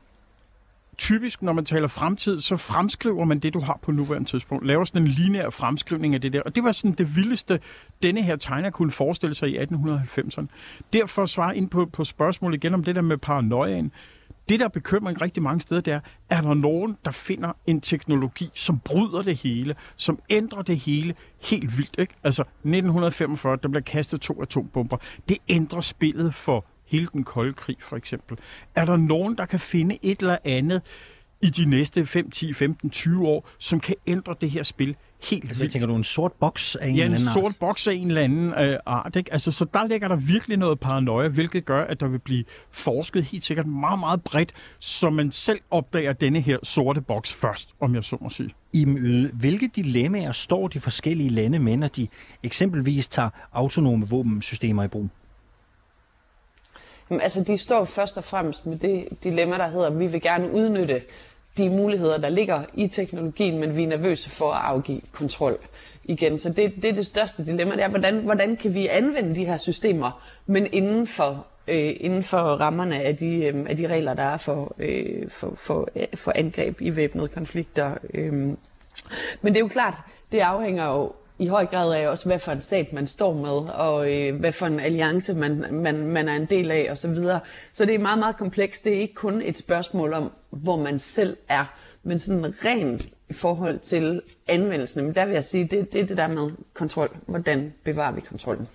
typisk, 1.00 1.42
når 1.42 1.52
man 1.52 1.64
taler 1.64 1.88
fremtid, 1.88 2.40
så 2.40 2.56
fremskriver 2.56 3.24
man 3.24 3.38
det, 3.38 3.54
du 3.54 3.60
har 3.60 3.78
på 3.82 3.92
nuværende 3.92 4.28
tidspunkt. 4.28 4.66
Laver 4.66 4.84
sådan 4.84 5.02
en 5.02 5.08
lineær 5.08 5.50
fremskrivning 5.50 6.14
af 6.14 6.20
det 6.20 6.32
der. 6.32 6.42
Og 6.42 6.54
det 6.54 6.64
var 6.64 6.72
sådan 6.72 6.92
det 6.92 7.16
vildeste, 7.16 7.60
denne 8.02 8.22
her 8.22 8.36
tegner 8.36 8.70
kunne 8.70 8.90
forestille 8.90 9.34
sig 9.34 9.48
i 9.48 9.58
1890'erne. 9.58 10.46
Derfor 10.92 11.26
svarer 11.26 11.52
ind 11.52 11.70
på, 11.70 11.86
på 11.86 12.04
spørgsmålet 12.04 12.56
igen 12.56 12.74
om 12.74 12.84
det 12.84 12.94
der 12.94 13.02
med 13.02 13.18
paranoiaen. 13.18 13.92
Det, 14.48 14.60
der 14.60 14.68
bekymrer 14.68 15.22
rigtig 15.22 15.42
mange 15.42 15.60
steder, 15.60 15.80
det 15.80 15.92
er, 15.92 16.00
er 16.30 16.40
der 16.40 16.54
nogen, 16.54 16.96
der 17.04 17.10
finder 17.10 17.52
en 17.66 17.80
teknologi, 17.80 18.50
som 18.54 18.78
bryder 18.78 19.22
det 19.22 19.36
hele, 19.36 19.74
som 19.96 20.18
ændrer 20.30 20.62
det 20.62 20.78
hele 20.78 21.14
helt 21.42 21.78
vildt. 21.78 21.96
Ikke? 21.98 22.14
Altså 22.24 22.42
1945, 22.42 23.58
der 23.62 23.68
bliver 23.68 23.82
kastet 23.82 24.20
to 24.20 24.42
atombomber. 24.42 24.96
Det 25.28 25.38
ændrer 25.48 25.80
spillet 25.80 26.34
for 26.34 26.64
hele 26.90 27.08
den 27.12 27.24
kolde 27.24 27.52
krig 27.52 27.76
for 27.80 27.96
eksempel. 27.96 28.36
Er 28.74 28.84
der 28.84 28.96
nogen, 28.96 29.38
der 29.38 29.46
kan 29.46 29.60
finde 29.60 29.98
et 30.02 30.20
eller 30.20 30.36
andet 30.44 30.82
i 31.42 31.50
de 31.50 31.64
næste 31.64 32.06
5, 32.06 32.30
10, 32.30 32.52
15, 32.52 32.90
20 32.90 33.28
år, 33.28 33.48
som 33.58 33.80
kan 33.80 33.94
ændre 34.06 34.34
det 34.40 34.50
her 34.50 34.62
spil 34.62 34.96
helt 35.30 35.44
Altså, 35.44 35.60
jeg 35.60 35.62
vildt. 35.62 35.72
tænker 35.72 35.86
du 35.86 35.94
en 35.96 36.04
sort 36.04 36.32
boks 36.32 36.76
af 36.76 36.88
en 36.88 36.96
Ja, 36.96 37.02
eller 37.04 37.16
en 37.16 37.22
anden 37.22 37.32
sort 37.32 37.44
art? 37.50 37.56
boks 37.60 37.86
af 37.86 37.92
en 37.94 38.08
eller 38.08 38.22
anden 38.22 38.54
øh, 38.54 38.78
art. 38.86 39.16
Ikke? 39.16 39.32
Altså, 39.32 39.52
så 39.52 39.64
der 39.74 39.86
ligger 39.86 40.08
der 40.08 40.16
virkelig 40.16 40.56
noget 40.56 40.80
paranoia, 40.80 41.28
hvilket 41.28 41.64
gør, 41.64 41.84
at 41.84 42.00
der 42.00 42.08
vil 42.08 42.18
blive 42.18 42.44
forsket 42.70 43.24
helt 43.24 43.44
sikkert 43.44 43.66
meget, 43.66 43.98
meget 43.98 44.22
bredt, 44.22 44.52
så 44.78 45.10
man 45.10 45.32
selv 45.32 45.58
opdager 45.70 46.12
denne 46.12 46.40
her 46.40 46.58
sorte 46.62 47.00
boks 47.00 47.32
først, 47.32 47.70
om 47.80 47.94
jeg 47.94 48.04
så 48.04 48.16
må 48.20 48.30
sige. 48.30 48.50
Iben 48.72 48.98
Yde, 48.98 49.30
hvilke 49.34 49.68
dilemmaer 49.76 50.32
står 50.32 50.68
de 50.68 50.80
forskellige 50.80 51.30
lande 51.30 51.58
med, 51.58 51.76
når 51.76 51.88
de 51.88 52.08
eksempelvis 52.42 53.08
tager 53.08 53.30
autonome 53.52 54.06
våbensystemer 54.08 54.84
i 54.84 54.88
brug? 54.88 55.08
Altså, 57.10 57.44
de 57.44 57.58
står 57.58 57.84
først 57.84 58.18
og 58.18 58.24
fremmest 58.24 58.66
med 58.66 58.78
det 58.78 59.08
dilemma, 59.24 59.58
der 59.58 59.68
hedder, 59.68 59.86
at 59.86 59.98
vi 59.98 60.06
vil 60.06 60.22
gerne 60.22 60.52
udnytte 60.52 61.02
de 61.56 61.70
muligheder, 61.70 62.18
der 62.18 62.28
ligger 62.28 62.62
i 62.74 62.88
teknologien, 62.88 63.58
men 63.58 63.76
vi 63.76 63.82
er 63.82 63.88
nervøse 63.88 64.30
for 64.30 64.52
at 64.52 64.62
afgive 64.64 65.00
kontrol 65.12 65.58
igen. 66.04 66.38
Så 66.38 66.48
det, 66.48 66.74
det 66.76 66.84
er 66.84 66.92
det 66.92 67.06
største 67.06 67.46
dilemma, 67.46 67.74
det 67.74 67.84
er, 67.84 67.88
hvordan, 67.88 68.18
hvordan 68.18 68.56
kan 68.56 68.74
vi 68.74 68.86
anvende 68.86 69.34
de 69.34 69.44
her 69.44 69.56
systemer, 69.56 70.22
men 70.46 70.68
inden 70.72 71.06
for, 71.06 71.46
øh, 71.68 71.96
inden 72.00 72.22
for 72.22 72.38
rammerne 72.38 73.02
af 73.02 73.16
de, 73.16 73.44
øh, 73.44 73.66
af 73.68 73.76
de 73.76 73.86
regler, 73.86 74.14
der 74.14 74.22
er 74.22 74.36
for, 74.36 74.74
øh, 74.78 75.30
for, 75.30 75.52
for, 75.54 75.88
øh, 75.96 76.06
for 76.14 76.32
angreb 76.34 76.80
i 76.80 76.96
væbnede 76.96 77.28
konflikter. 77.28 77.94
Øh. 78.14 78.32
Men 78.32 78.56
det 79.42 79.56
er 79.56 79.60
jo 79.60 79.68
klart, 79.68 79.94
det 80.32 80.40
afhænger 80.40 80.86
jo 80.86 81.12
i 81.40 81.46
høj 81.46 81.66
grad 81.66 81.94
af 81.94 82.08
også, 82.08 82.26
hvad 82.26 82.38
for 82.38 82.52
en 82.52 82.60
stat 82.60 82.92
man 82.92 83.06
står 83.06 83.34
med, 83.34 83.74
og 83.74 84.12
øh, 84.12 84.40
hvad 84.40 84.52
for 84.52 84.66
en 84.66 84.80
alliance 84.80 85.34
man, 85.34 85.64
man, 85.70 86.06
man 86.06 86.28
er 86.28 86.36
en 86.36 86.44
del 86.44 86.70
af 86.70 86.88
osv. 86.90 87.14
Så, 87.14 87.38
så 87.72 87.84
det 87.84 87.94
er 87.94 87.98
meget, 87.98 88.18
meget 88.18 88.36
komplekst. 88.36 88.84
Det 88.84 88.96
er 88.96 89.00
ikke 89.00 89.14
kun 89.14 89.42
et 89.42 89.58
spørgsmål 89.58 90.12
om, 90.12 90.32
hvor 90.50 90.76
man 90.76 90.98
selv 90.98 91.36
er, 91.48 91.64
men 92.02 92.18
sådan 92.18 92.54
rent 92.64 93.08
i 93.28 93.32
forhold 93.32 93.78
til 93.78 94.22
anvendelsen. 94.48 95.04
Men 95.04 95.14
der 95.14 95.24
vil 95.24 95.34
jeg 95.34 95.44
sige, 95.44 95.64
det, 95.64 95.92
det 95.92 96.00
er 96.00 96.06
det 96.06 96.16
der 96.16 96.28
med 96.28 96.50
kontrol. 96.74 97.16
Hvordan 97.26 97.72
bevarer 97.84 98.12
vi 98.12 98.20
kontrollen? 98.20 98.68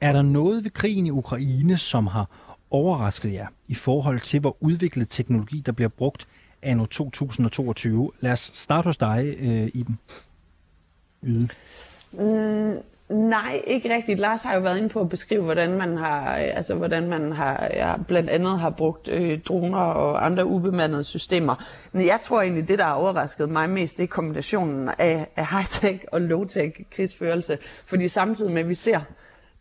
Er 0.00 0.12
der 0.12 0.22
noget 0.22 0.64
ved 0.64 0.70
krigen 0.70 1.06
i 1.06 1.10
Ukraine, 1.10 1.78
som 1.78 2.06
har 2.06 2.30
overrasket 2.70 3.32
jer 3.32 3.46
i 3.68 3.74
forhold 3.74 4.20
til, 4.20 4.40
hvor 4.40 4.56
udviklet 4.60 5.08
teknologi, 5.08 5.62
der 5.66 5.72
bliver 5.72 5.88
brugt 5.88 6.28
anno 6.62 6.86
2022? 6.86 8.10
Lad 8.20 8.32
os 8.32 8.50
starte 8.54 8.86
hos 8.86 8.96
dig, 8.96 9.34
øh, 9.40 9.68
Iben. 9.74 9.98
Yde. 11.26 11.48
Mm, 12.12 12.78
nej, 13.08 13.62
ikke 13.66 13.94
rigtigt. 13.94 14.18
Lars 14.18 14.42
har 14.42 14.54
jo 14.54 14.60
været 14.60 14.78
inde 14.78 14.88
på 14.88 15.00
at 15.00 15.08
beskrive, 15.08 15.42
hvordan 15.42 15.70
man 15.70 15.96
har, 15.96 16.38
øh, 16.38 16.56
altså, 16.56 16.74
hvordan 16.74 17.08
man 17.08 17.32
har 17.32 17.68
ja, 17.74 17.94
blandt 18.08 18.30
andet 18.30 18.58
har 18.58 18.70
brugt 18.70 19.08
øh, 19.08 19.40
droner 19.48 19.78
og 19.78 20.26
andre 20.26 20.46
ubemandede 20.46 21.04
systemer. 21.04 21.64
Men 21.92 22.06
jeg 22.06 22.18
tror 22.22 22.42
egentlig, 22.42 22.68
det 22.68 22.78
der 22.78 22.84
har 22.84 22.94
overrasket 22.94 23.50
mig 23.50 23.70
mest, 23.70 23.96
det 23.96 24.02
er 24.02 24.08
kombinationen 24.08 24.90
af, 24.98 25.26
af 25.36 25.46
high-tech 25.46 26.04
og 26.12 26.20
low-tech 26.20 26.84
krigsførelse. 26.90 27.58
Fordi 27.86 28.08
samtidig 28.08 28.52
med, 28.52 28.62
at 28.62 28.68
vi 28.68 28.74
ser 28.74 29.00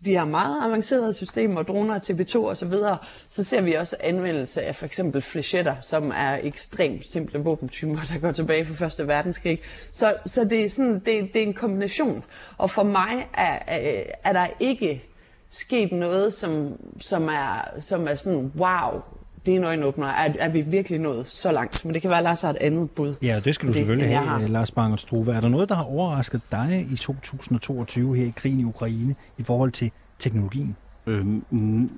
de 0.05 0.11
her 0.11 0.25
meget 0.25 0.63
avancerede 0.63 1.13
systemer, 1.13 1.63
droner, 1.63 1.99
TB2 1.99 2.37
og 2.37 2.57
så 2.57 2.65
videre, 2.65 2.97
så 3.27 3.43
ser 3.43 3.61
vi 3.61 3.73
også 3.73 3.95
anvendelse 3.99 4.61
af 4.61 4.75
for 4.75 4.85
eksempel 4.85 5.21
flechetter, 5.21 5.75
som 5.81 6.11
er 6.15 6.39
ekstremt 6.43 7.07
simple 7.07 7.39
våbentyper, 7.39 7.99
der 8.13 8.19
går 8.19 8.31
tilbage 8.31 8.65
fra 8.65 8.73
Første 8.73 9.07
Verdenskrig. 9.07 9.59
Så, 9.91 10.15
så 10.25 10.43
det, 10.43 10.65
er 10.65 10.69
sådan, 10.69 10.93
det, 10.93 11.05
det 11.05 11.35
er 11.35 11.47
en 11.47 11.53
kombination. 11.53 12.23
Og 12.57 12.69
for 12.69 12.83
mig 12.83 13.27
er, 13.33 13.59
er, 13.67 14.03
er 14.23 14.33
der 14.33 14.47
ikke 14.59 15.03
sket 15.49 15.91
noget, 15.91 16.33
som, 16.33 16.79
som, 16.99 17.29
er, 17.29 17.79
som 17.79 18.07
er 18.07 18.15
sådan, 18.15 18.51
wow, 18.55 19.01
det 19.45 19.53
er 19.53 19.57
en 19.57 19.63
øjenåbner. 19.63 20.07
Er, 20.07 20.33
er 20.39 20.49
vi 20.49 20.61
virkelig 20.61 20.99
nået 20.99 21.27
så 21.27 21.51
langt? 21.51 21.85
Men 21.85 21.93
det 21.93 22.01
kan 22.01 22.09
være, 22.09 22.17
at 22.19 22.23
Lars 22.23 22.41
har 22.41 22.49
et 22.49 22.57
andet 22.61 22.91
bud. 22.91 23.15
Ja, 23.21 23.39
det 23.45 23.55
skal 23.55 23.67
du 23.67 23.73
Det, 23.73 23.77
selvfølgelig 23.77 24.07
have, 24.17 24.27
har. 24.27 24.41
øh, 24.41 24.49
Lars 24.49 24.71
Bangert 24.71 24.99
Struve. 24.99 25.33
Er 25.33 25.41
der 25.41 25.47
noget, 25.49 25.69
der 25.69 25.75
har 25.75 25.83
overrasket 25.83 26.41
dig 26.51 26.87
i 26.91 26.95
2022 26.95 28.15
her 28.15 28.25
i 28.25 28.33
krigen 28.35 28.59
i 28.59 28.63
Ukraine 28.63 29.15
i 29.37 29.43
forhold 29.43 29.71
til 29.71 29.91
teknologien? 30.19 30.75
Øh, 31.07 31.25
mm, 31.25 31.89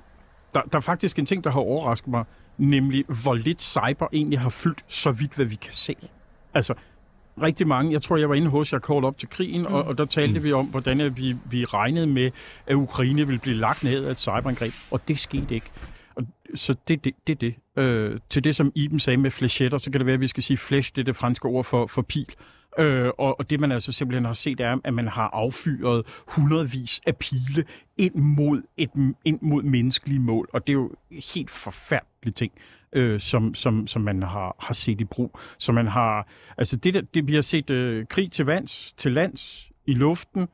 der, 0.54 0.60
der 0.72 0.76
er 0.76 0.80
faktisk 0.80 1.18
en 1.18 1.26
ting, 1.26 1.44
der 1.44 1.50
har 1.50 1.60
overrasket 1.60 2.08
mig, 2.08 2.24
nemlig 2.58 3.04
hvor 3.22 3.34
lidt 3.34 3.62
cyber 3.62 4.06
egentlig 4.12 4.40
har 4.40 4.50
fyldt 4.50 4.84
så 4.88 5.10
vidt, 5.10 5.34
hvad 5.34 5.46
vi 5.46 5.54
kan 5.54 5.72
se. 5.72 5.94
Altså, 6.54 6.74
rigtig 7.42 7.66
mange, 7.66 7.92
jeg 7.92 8.02
tror, 8.02 8.16
jeg 8.16 8.28
var 8.28 8.34
inde 8.34 8.48
hos 8.48 8.72
jer 8.72 8.78
kort 8.78 9.04
op 9.04 9.18
til 9.18 9.28
krigen, 9.28 9.60
mm. 9.60 9.66
og, 9.66 9.84
og 9.84 9.98
der 9.98 10.04
talte 10.04 10.38
mm. 10.38 10.44
vi 10.44 10.52
om, 10.52 10.66
hvordan 10.66 11.16
vi, 11.16 11.36
vi 11.50 11.64
regnede 11.64 12.06
med, 12.06 12.30
at 12.66 12.74
Ukraine 12.74 13.26
ville 13.26 13.40
blive 13.40 13.56
lagt 13.56 13.84
ned 13.84 14.04
af 14.04 14.10
et 14.10 14.20
cyberangreb, 14.20 14.72
og 14.90 15.08
det 15.08 15.18
skete 15.18 15.54
ikke. 15.54 15.70
Så 16.54 16.74
det 16.88 16.94
er 16.94 17.00
det. 17.00 17.14
det, 17.26 17.40
det. 17.40 17.54
Øh, 17.76 18.18
til 18.30 18.44
det, 18.44 18.56
som 18.56 18.72
Iben 18.74 18.98
sagde 18.98 19.16
med 19.16 19.30
flechetter, 19.30 19.78
så 19.78 19.90
kan 19.90 20.00
det 20.00 20.06
være, 20.06 20.14
at 20.14 20.20
vi 20.20 20.26
skal 20.26 20.42
sige 20.42 20.56
flesh, 20.56 20.92
det 20.96 21.00
er 21.00 21.04
det 21.04 21.16
franske 21.16 21.48
ord 21.48 21.64
for, 21.64 21.86
for 21.86 22.02
pil. 22.02 22.34
Øh, 22.78 23.10
og, 23.18 23.38
og 23.38 23.50
det 23.50 23.60
man 23.60 23.72
altså 23.72 23.92
simpelthen 23.92 24.24
har 24.24 24.32
set 24.32 24.60
er, 24.60 24.78
at 24.84 24.94
man 24.94 25.08
har 25.08 25.30
affyret 25.32 26.06
hundredvis 26.28 27.00
af 27.06 27.16
pile 27.16 27.64
ind 27.96 28.14
mod, 28.14 28.62
et, 28.76 28.90
ind 29.24 29.38
mod 29.42 29.62
menneskelige 29.62 30.20
mål. 30.20 30.48
Og 30.52 30.66
det 30.66 30.72
er 30.72 30.74
jo 30.74 30.92
helt 31.34 31.50
forfærdelige 31.50 32.34
ting, 32.34 32.52
øh, 32.92 33.20
som, 33.20 33.54
som, 33.54 33.86
som 33.86 34.02
man 34.02 34.22
har, 34.22 34.56
har 34.58 34.74
set 34.74 35.00
i 35.00 35.04
brug. 35.04 35.38
Så 35.58 35.72
man 35.72 35.86
har, 35.86 36.28
altså 36.58 36.76
det, 36.76 36.94
der, 36.94 37.00
det 37.14 37.26
vi 37.26 37.34
har 37.34 37.40
set 37.40 37.70
øh, 37.70 38.06
krig 38.06 38.32
til 38.32 38.44
vands, 38.44 38.92
til 38.92 39.12
lands, 39.12 39.70
i 39.86 39.94
luften, 39.94 40.48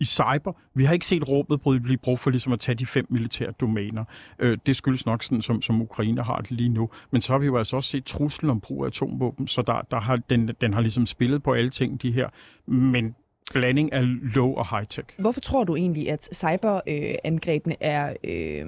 i 0.00 0.04
cyber. 0.04 0.52
Vi 0.74 0.84
har 0.84 0.92
ikke 0.92 1.06
set 1.06 1.28
råbet 1.28 1.60
blive 1.60 1.96
brugt 1.96 2.20
for 2.20 2.30
ligesom 2.30 2.52
at 2.52 2.60
tage 2.60 2.76
de 2.76 2.86
fem 2.86 3.06
militære 3.10 3.50
domæner. 3.50 4.04
Øh, 4.38 4.58
det 4.66 4.76
skyldes 4.76 5.06
nok 5.06 5.22
sådan, 5.22 5.42
som, 5.42 5.62
som 5.62 5.82
Ukraine 5.82 6.22
har 6.22 6.38
det 6.40 6.50
lige 6.50 6.68
nu. 6.68 6.90
Men 7.10 7.20
så 7.20 7.32
har 7.32 7.38
vi 7.38 7.46
jo 7.46 7.56
altså 7.58 7.76
også 7.76 7.90
set 7.90 8.04
truslen 8.04 8.50
om 8.50 8.60
brug 8.60 8.84
af 8.84 8.88
atomvåben, 8.88 9.48
så 9.48 9.62
der, 9.62 9.86
der 9.90 10.00
har, 10.00 10.16
den, 10.16 10.50
den 10.60 10.74
har 10.74 10.80
ligesom 10.80 11.06
spillet 11.06 11.42
på 11.42 11.52
alle 11.52 11.70
ting, 11.70 12.02
de 12.02 12.12
her. 12.12 12.28
Men 12.66 13.14
blanding 13.52 13.92
af 13.92 14.02
low 14.34 14.54
og 14.54 14.78
high-tech. 14.78 15.14
Hvorfor 15.18 15.40
tror 15.40 15.64
du 15.64 15.76
egentlig, 15.76 16.10
at 16.10 16.28
cyberangrebene 16.34 17.76
er... 17.80 18.14
Øh, 18.24 18.66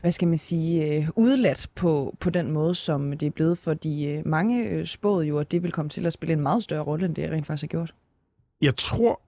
hvad 0.00 0.12
skal 0.12 0.28
man 0.28 0.38
sige, 0.38 0.96
øh, 0.96 1.08
udladt 1.16 1.68
på, 1.74 2.16
på 2.20 2.30
den 2.30 2.52
måde, 2.52 2.74
som 2.74 3.18
det 3.18 3.26
er 3.26 3.30
blevet, 3.30 3.58
fordi 3.58 4.06
øh, 4.06 4.26
mange 4.26 4.68
øh, 4.68 4.86
spåede 4.86 5.26
jo, 5.26 5.38
at 5.38 5.52
det 5.52 5.62
vil 5.62 5.72
komme 5.72 5.88
til 5.88 6.06
at 6.06 6.12
spille 6.12 6.32
en 6.32 6.40
meget 6.40 6.62
større 6.62 6.82
rolle, 6.82 7.06
end 7.06 7.14
det 7.14 7.30
rent 7.30 7.46
faktisk 7.46 7.62
har 7.62 7.68
gjort. 7.68 7.94
Jeg 8.60 8.76
tror, 8.76 9.20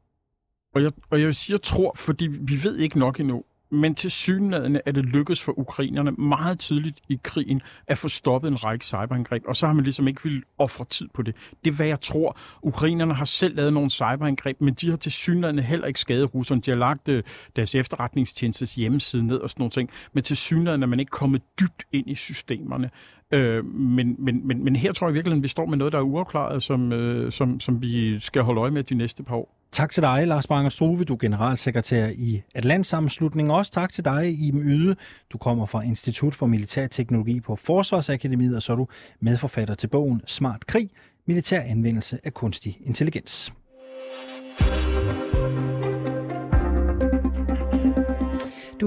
og 0.76 0.82
jeg, 0.82 0.92
og 1.10 1.18
jeg 1.18 1.26
vil 1.26 1.34
sige, 1.34 1.54
jeg 1.54 1.62
tror, 1.62 1.92
fordi 1.96 2.26
vi 2.26 2.64
ved 2.64 2.76
ikke 2.76 2.98
nok 2.98 3.20
endnu, 3.20 3.44
men 3.70 3.94
til 3.94 4.10
synlædende 4.10 4.80
er 4.86 4.92
det 4.92 5.04
lykkedes 5.04 5.42
for 5.42 5.58
ukrainerne 5.58 6.10
meget 6.10 6.58
tidligt 6.58 6.98
i 7.08 7.18
krigen 7.22 7.62
at 7.86 7.98
få 7.98 8.08
stoppet 8.08 8.48
en 8.48 8.64
række 8.64 8.84
cyberangreb, 8.84 9.42
og 9.46 9.56
så 9.56 9.66
har 9.66 9.72
man 9.72 9.84
ligesom 9.84 10.08
ikke 10.08 10.22
vil 10.24 10.42
ofre 10.58 10.84
tid 10.84 11.08
på 11.14 11.22
det. 11.22 11.34
Det 11.64 11.70
er, 11.70 11.74
hvad 11.74 11.86
jeg 11.86 12.00
tror. 12.00 12.38
Ukrainerne 12.62 13.14
har 13.14 13.24
selv 13.24 13.56
lavet 13.56 13.72
nogle 13.72 13.90
cyberangreb, 13.90 14.60
men 14.60 14.74
de 14.74 14.90
har 14.90 14.96
til 14.96 15.12
synlædende 15.12 15.62
heller 15.62 15.86
ikke 15.86 16.00
skadet 16.00 16.34
russerne. 16.34 16.60
De 16.60 16.70
har 16.70 16.78
lagt 16.78 17.08
øh, 17.08 17.22
deres 17.56 17.74
efterretningstjenestes 17.74 18.74
hjemmeside 18.74 19.26
ned 19.26 19.36
og 19.36 19.50
sådan 19.50 19.60
nogle 19.60 19.70
ting, 19.70 19.90
men 20.12 20.24
til 20.24 20.36
synlædende 20.36 20.84
er 20.84 20.88
man 20.88 21.00
ikke 21.00 21.10
kommet 21.10 21.42
dybt 21.60 21.84
ind 21.92 22.10
i 22.10 22.14
systemerne. 22.14 22.90
Øh, 23.30 23.64
men, 23.64 24.16
men, 24.18 24.46
men, 24.46 24.64
men 24.64 24.76
her 24.76 24.92
tror 24.92 25.06
jeg 25.06 25.14
virkelig, 25.14 25.36
at 25.36 25.42
vi 25.42 25.48
står 25.48 25.66
med 25.66 25.78
noget, 25.78 25.92
der 25.92 25.98
er 25.98 26.02
uafklaret, 26.02 26.62
som, 26.62 26.92
øh, 26.92 27.32
som, 27.32 27.60
som 27.60 27.82
vi 27.82 28.20
skal 28.20 28.42
holde 28.42 28.60
øje 28.60 28.70
med 28.70 28.82
de 28.82 28.94
næste 28.94 29.22
par 29.22 29.36
år. 29.36 29.56
Tak 29.72 29.90
til 29.90 30.02
dig, 30.02 30.26
Lars 30.26 30.46
Banger 30.46 30.68
Struve. 30.68 31.04
Du 31.04 31.12
er 31.12 31.18
generalsekretær 31.18 32.08
i 32.08 32.42
Atlantsammenslutningen. 32.54 33.50
Også 33.50 33.72
tak 33.72 33.90
til 33.90 34.04
dig, 34.04 34.38
Iben 34.38 34.62
Yde. 34.62 34.96
Du 35.32 35.38
kommer 35.38 35.66
fra 35.66 35.82
Institut 35.82 36.34
for 36.34 36.46
Militær 36.46 36.86
Teknologi 36.86 37.40
på 37.40 37.56
Forsvarsakademiet, 37.56 38.56
og 38.56 38.62
så 38.62 38.72
er 38.72 38.76
du 38.76 38.88
medforfatter 39.20 39.74
til 39.74 39.86
bogen 39.88 40.22
Smart 40.26 40.66
Krig, 40.66 40.90
militær 41.26 41.60
anvendelse 41.60 42.18
af 42.24 42.34
kunstig 42.34 42.78
intelligens. 42.84 43.52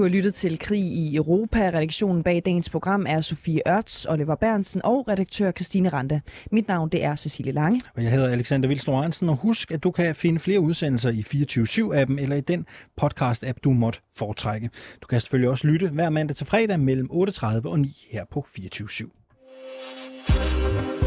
Du 0.00 0.04
har 0.04 0.10
lyttet 0.10 0.34
til 0.34 0.58
Krig 0.58 0.82
i 0.82 1.16
Europa. 1.16 1.58
Redaktionen 1.58 2.22
bag 2.22 2.42
dagens 2.44 2.70
program 2.70 3.06
er 3.08 3.20
Sofie 3.20 3.60
Ørts, 3.68 4.06
Oliver 4.06 4.34
Bernsen 4.34 4.80
og 4.84 5.08
redaktør 5.08 5.50
Christine 5.50 5.88
Randa. 5.88 6.20
Mit 6.50 6.68
navn 6.68 6.88
det 6.88 7.04
er 7.04 7.14
Cecilie 7.14 7.52
Lange. 7.52 7.80
Og 7.94 8.02
jeg 8.02 8.10
hedder 8.10 8.28
Alexander 8.28 8.68
Vilsner 8.68 9.02
Hansen, 9.02 9.28
og 9.28 9.36
husk, 9.36 9.70
at 9.70 9.82
du 9.82 9.90
kan 9.90 10.14
finde 10.14 10.40
flere 10.40 10.60
udsendelser 10.60 11.10
i 11.10 11.20
24-7-appen 11.20 12.20
eller 12.20 12.36
i 12.36 12.40
den 12.40 12.66
podcast-app, 13.02 13.58
du 13.64 13.72
måtte 13.72 14.00
foretrække. 14.16 14.70
Du 15.02 15.06
kan 15.06 15.20
selvfølgelig 15.20 15.50
også 15.50 15.66
lytte 15.66 15.88
hver 15.88 16.10
mandag 16.10 16.36
til 16.36 16.46
fredag 16.46 16.80
mellem 16.80 17.08
8.30 17.12 17.46
og 17.64 17.80
9 17.80 18.06
her 18.10 18.24
på 18.30 18.46
24-7. 18.58 20.99